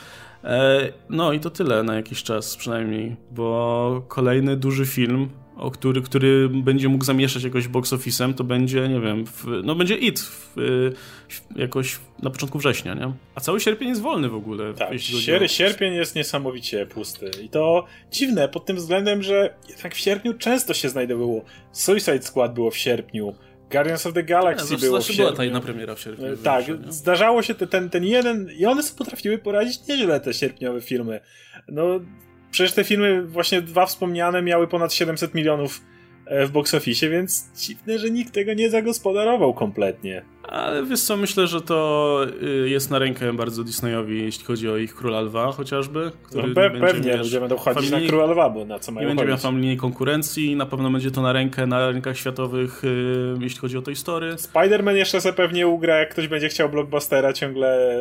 [0.45, 6.03] E, no i to tyle na jakiś czas przynajmniej, bo kolejny duży film o który,
[6.03, 10.21] który będzie mógł zamieszać jakoś box office'em, to będzie, nie wiem, w, no będzie IT
[10.21, 10.91] w, w,
[11.57, 13.13] jakoś na początku września, nie?
[13.35, 14.75] A cały sierpień jest wolny w ogóle.
[14.75, 17.31] Tak, sier sierpień jest niesamowicie pusty.
[17.43, 21.45] I to dziwne pod tym względem, że jednak w sierpniu często się znajdowało.
[21.73, 23.35] Suicide Squad było w sierpniu.
[23.71, 25.25] Guardians of the Galaxy nie, było w sierpniu.
[25.25, 26.27] była ta jedna premiera w sierpniu.
[26.27, 31.21] E, tak, zdarzało się ten, ten jeden i one potrafiły poradzić nieźle te sierpniowe filmy.
[31.69, 32.01] No,
[32.55, 35.81] Przecież te filmy, właśnie dwa wspomniane, miały ponad 700 milionów
[36.27, 40.23] w box office, więc dziwne, że nikt tego nie zagospodarował kompletnie.
[40.43, 44.77] Ale wiesz co, myślę, że to y, jest na rękę bardzo Disneyowi, jeśli chodzi o
[44.77, 46.11] ich Króla Lwa chociażby.
[46.23, 48.07] Który no, pe pewnie, wiesz, ludzie będą chodzić familii...
[48.07, 51.11] na Króla Lwa, bo na co mają Nie będzie miał familijnej konkurencji, na pewno będzie
[51.11, 54.33] to na rękę na rynkach światowych, y, jeśli chodzi o tej historii.
[54.33, 57.99] Spider-Man jeszcze se pewnie ugra, jak ktoś będzie chciał blockbustera ciągle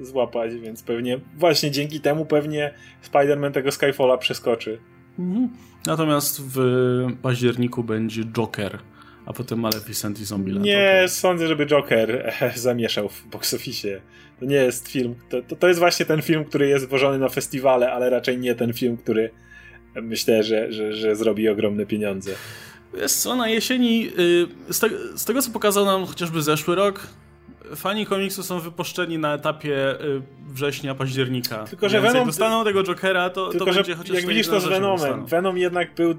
[0.00, 2.74] złapać, więc pewnie właśnie dzięki temu pewnie
[3.12, 4.78] Spider-Man tego Skyfalla przeskoczy.
[5.18, 5.48] Mhm.
[5.86, 6.58] Natomiast w
[7.22, 8.78] październiku będzie Joker
[9.26, 10.64] a potem Maleficent i Zombieland.
[10.64, 11.08] Nie, okay.
[11.08, 14.00] sądzę, żeby Joker zamieszał w box office.
[14.40, 17.28] To nie jest film, to, to, to, jest właśnie ten film, który jest włożony na
[17.28, 19.30] festiwale, ale raczej nie ten film, który
[20.02, 22.30] myślę, że, że, że zrobi ogromne pieniądze.
[22.94, 24.10] Wiesz co, na jesieni,
[24.68, 27.06] y, z, te, z tego co pokazał nam chociażby zeszły rok,
[27.76, 31.64] fani komiksu są wypuszczeni na etapie y, września, października.
[31.64, 32.16] Tylko, że Venom...
[32.16, 35.26] jak dostaną tego Jokera, to, tylko, to że będzie chociaż jak widzisz to z Venomem,
[35.26, 36.14] Venom jednak był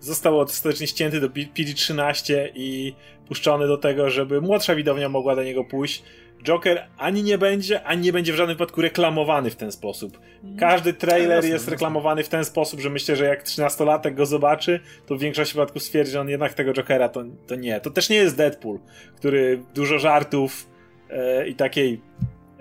[0.00, 2.94] został ostatecznie ścięty do PG-13 i
[3.28, 6.02] puszczony do tego, żeby młodsza widownia mogła do niego pójść.
[6.44, 10.18] Joker ani nie będzie, ani nie będzie w żadnym wypadku reklamowany w ten sposób.
[10.58, 15.16] Każdy trailer jest reklamowany w ten sposób, że myślę, że jak 13-latek go zobaczy, to
[15.16, 17.80] w większości przypadków stwierdzi, że on jednak tego Jokera to, to nie.
[17.80, 18.78] To też nie jest Deadpool,
[19.16, 20.73] który dużo żartów
[21.10, 22.00] e, i takiej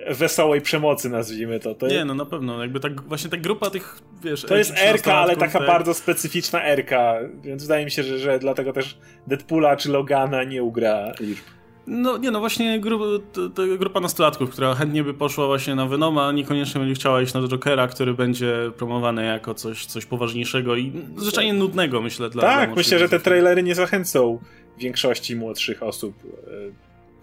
[0.09, 1.75] wesołej przemocy, nazwijmy to.
[1.75, 2.61] to nie, no na pewno.
[2.61, 4.41] Jakby tak, właśnie ta grupa tych, wiesz...
[4.41, 5.67] To jest Erka, ale taka tak...
[5.67, 10.63] bardzo specyficzna Erka, więc wydaje mi się, że, że dlatego też Deadpoola czy Logana nie
[10.63, 11.43] ugra liczb.
[11.87, 15.85] No nie, no właśnie gru, to, to grupa nastolatków, która chętnie by poszła właśnie na
[15.85, 20.91] Venoma, niekoniecznie będzie chciała iść na Jokera, który będzie promowany jako coś, coś poważniejszego i
[21.17, 22.29] zwyczajnie nudnego, myślę.
[22.29, 24.39] Dla, tak, dla myślę, że te trailery nie zachęcą
[24.77, 26.15] większości młodszych osób.
[26.47, 26.49] E,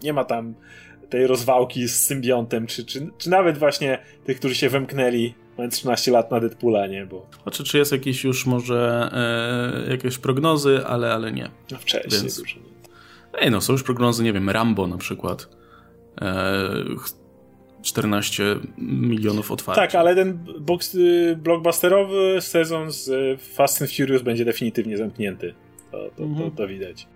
[0.03, 0.55] nie ma tam
[1.11, 6.11] tej rozwałki z symbiontem, czy, czy, czy nawet właśnie tych, którzy się wymknęli mając 13
[6.11, 7.07] lat na Deadpoola, nie?
[7.07, 7.27] Bo...
[7.43, 9.11] Znaczy, czy jest jakieś już może
[9.87, 11.51] e, jakieś prognozy, ale, ale nie.
[11.71, 12.41] No wcześniej Więc...
[12.41, 12.57] dużo.
[13.39, 15.49] Ej, no są już prognozy, nie wiem, Rambo na przykład.
[16.21, 16.71] E,
[17.83, 19.77] 14 milionów otwarć.
[19.77, 23.11] Tak, ale ten box, y, blockbusterowy sezon z
[23.43, 25.55] Fast and Furious będzie definitywnie zamknięty.
[25.91, 26.51] To, to, mhm.
[26.51, 27.07] to, to widać.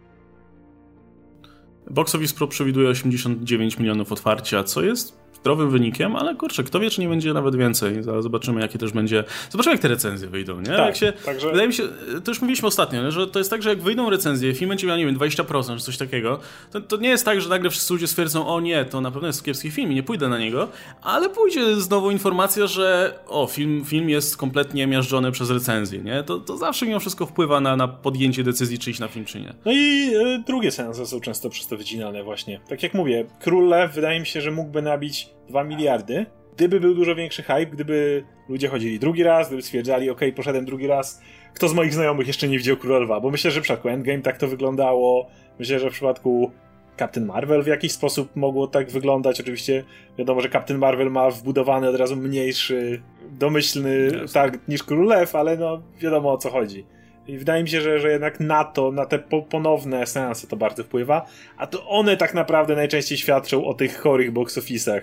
[1.91, 6.91] Box Office Pro przewiduje 89 milionów otwarcia, co jest zdrowym wynikiem, ale kurczę, kto wie,
[6.91, 8.03] czy nie będzie nawet więcej.
[8.03, 9.25] Zobaczymy, jakie też będzie.
[9.51, 10.67] Zobaczymy, jak te recenzje wyjdą, nie?
[10.67, 11.51] Tak, jak się, także...
[11.51, 11.83] Wydaje mi się,
[12.25, 14.97] to już mówiliśmy ostatnio, że to jest tak, że jak wyjdą recenzje, film będzie miał,
[14.97, 16.41] nie wiem, 20% czy coś takiego,
[16.71, 19.27] to, to nie jest tak, że nagle wszyscy ludzie stwierdzą, o nie, to na pewno
[19.27, 20.69] jest kiepski film i nie pójdę na niego,
[21.03, 26.23] ale pójdzie znowu informacja, że o, film, film jest kompletnie miażdżony przez recenzję, nie?
[26.23, 29.41] To, to zawsze mimo wszystko wpływa na, na podjęcie decyzji, czy iść na film, czy
[29.41, 29.55] nie.
[29.65, 32.61] No i y, drugie seanse są często przez to wycinane właśnie.
[32.69, 36.27] Tak jak mówię, Król Lew wydaje mi się, że mógłby nabić 2 miliardy.
[36.57, 40.87] Gdyby był dużo większy hype, gdyby ludzie chodzili drugi raz, gdyby stwierdzali, ok, poszedłem drugi
[40.87, 41.23] raz,
[41.55, 43.21] kto z moich znajomych jeszcze nie widział Króla Lwa?
[43.21, 45.27] Bo myślę, że w przypadku Endgame tak to wyglądało.
[45.59, 46.51] Myślę, że w przypadku
[46.99, 49.41] Captain Marvel w jakiś sposób mogło tak wyglądać.
[49.41, 49.85] Oczywiście
[50.19, 55.57] wiadomo, że Captain Marvel ma wbudowany od razu mniejszy, domyślny target niż Król Lew, ale
[55.57, 56.87] no wiadomo o co chodzi.
[57.27, 59.19] I wydaje mi się, że, że jednak na to, na te
[59.51, 61.27] ponowne seanse to bardzo wpływa,
[61.57, 65.01] a to one tak naprawdę najczęściej świadczą o tych chorych box office'ach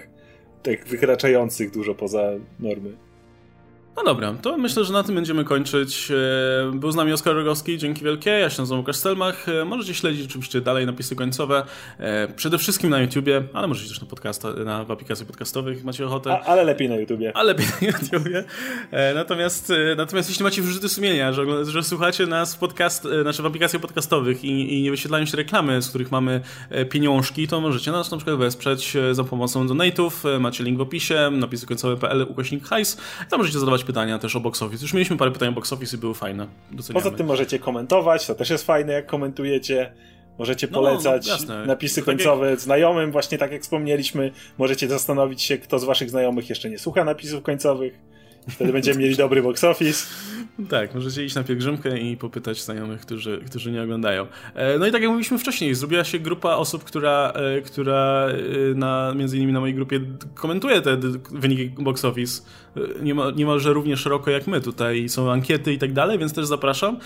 [0.64, 2.98] tak wykraczających dużo poza normy.
[3.96, 6.12] No dobra, to myślę, że na tym będziemy kończyć.
[6.12, 8.30] E, był z nami Oskar Rogowski, dzięki wielkie.
[8.30, 9.50] Ja się nazywam Łukasz Stelmach.
[9.50, 11.64] E, możecie śledzić oczywiście dalej napisy końcowe.
[12.00, 16.06] E, przede wszystkim na YouTubie, ale możecie też na podcast, na w aplikacjach podcastowych, macie
[16.06, 16.32] ochotę.
[16.32, 17.38] A, ale lepiej na YouTubie.
[17.38, 18.44] Ale lepiej na YouTubie.
[19.16, 23.82] Natomiast, natomiast jeśli macie wyrzuty sumienia, że, że słuchacie nas w, podcast, znaczy w aplikacjach
[23.82, 26.42] podcastowych i, i nie wyświetlają się reklamy, z których mamy
[26.90, 30.40] pieniążki, to możecie nas na przykład wesprzeć za pomocą donate'ów.
[30.40, 32.98] Macie link w opisie, napisy końcowe.pl, ukośnik hajs.
[33.30, 34.82] Tam możecie zadawać pytania też o box office.
[34.82, 36.48] Już mieliśmy parę pytań o box office i były fajne.
[36.72, 37.04] Doceniamy.
[37.04, 39.94] Poza tym możecie komentować, to też jest fajne, jak komentujecie.
[40.40, 42.60] Możecie no, polecać no, no, napisy końcowe jak...
[42.60, 44.32] znajomym, właśnie tak jak wspomnieliśmy.
[44.58, 48.11] Możecie zastanowić się, kto z waszych znajomych jeszcze nie słucha napisów końcowych.
[48.50, 50.06] Wtedy będziemy mieli dobry box office.
[50.70, 54.28] Tak, możecie iść na pielgrzymkę i popytać znajomych, którzy, którzy nie oglądają.
[54.56, 58.76] E, no i tak jak mówiliśmy wcześniej, zrobiła się grupa osób, która, e, która e,
[58.76, 60.00] na, między innymi na mojej grupie
[60.36, 60.98] komentuje te
[61.32, 62.42] wyniki box office
[63.02, 64.62] niemal, niemalże równie szeroko jak my.
[64.62, 66.98] Tutaj są ankiety i tak dalej, więc też zapraszam.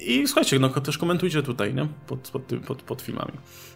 [0.00, 1.86] I słuchajcie, no też komentujcie tutaj, nie?
[2.06, 3.32] Pod, pod, pod, pod filmami.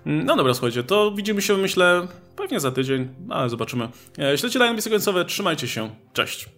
[0.06, 3.88] No dobra, słuchajcie, to widzimy się, myślę, pewnie za tydzień, ale zobaczymy.
[4.36, 6.48] Śledźcie dalej napisy końcowe, trzymajcie się, cześć.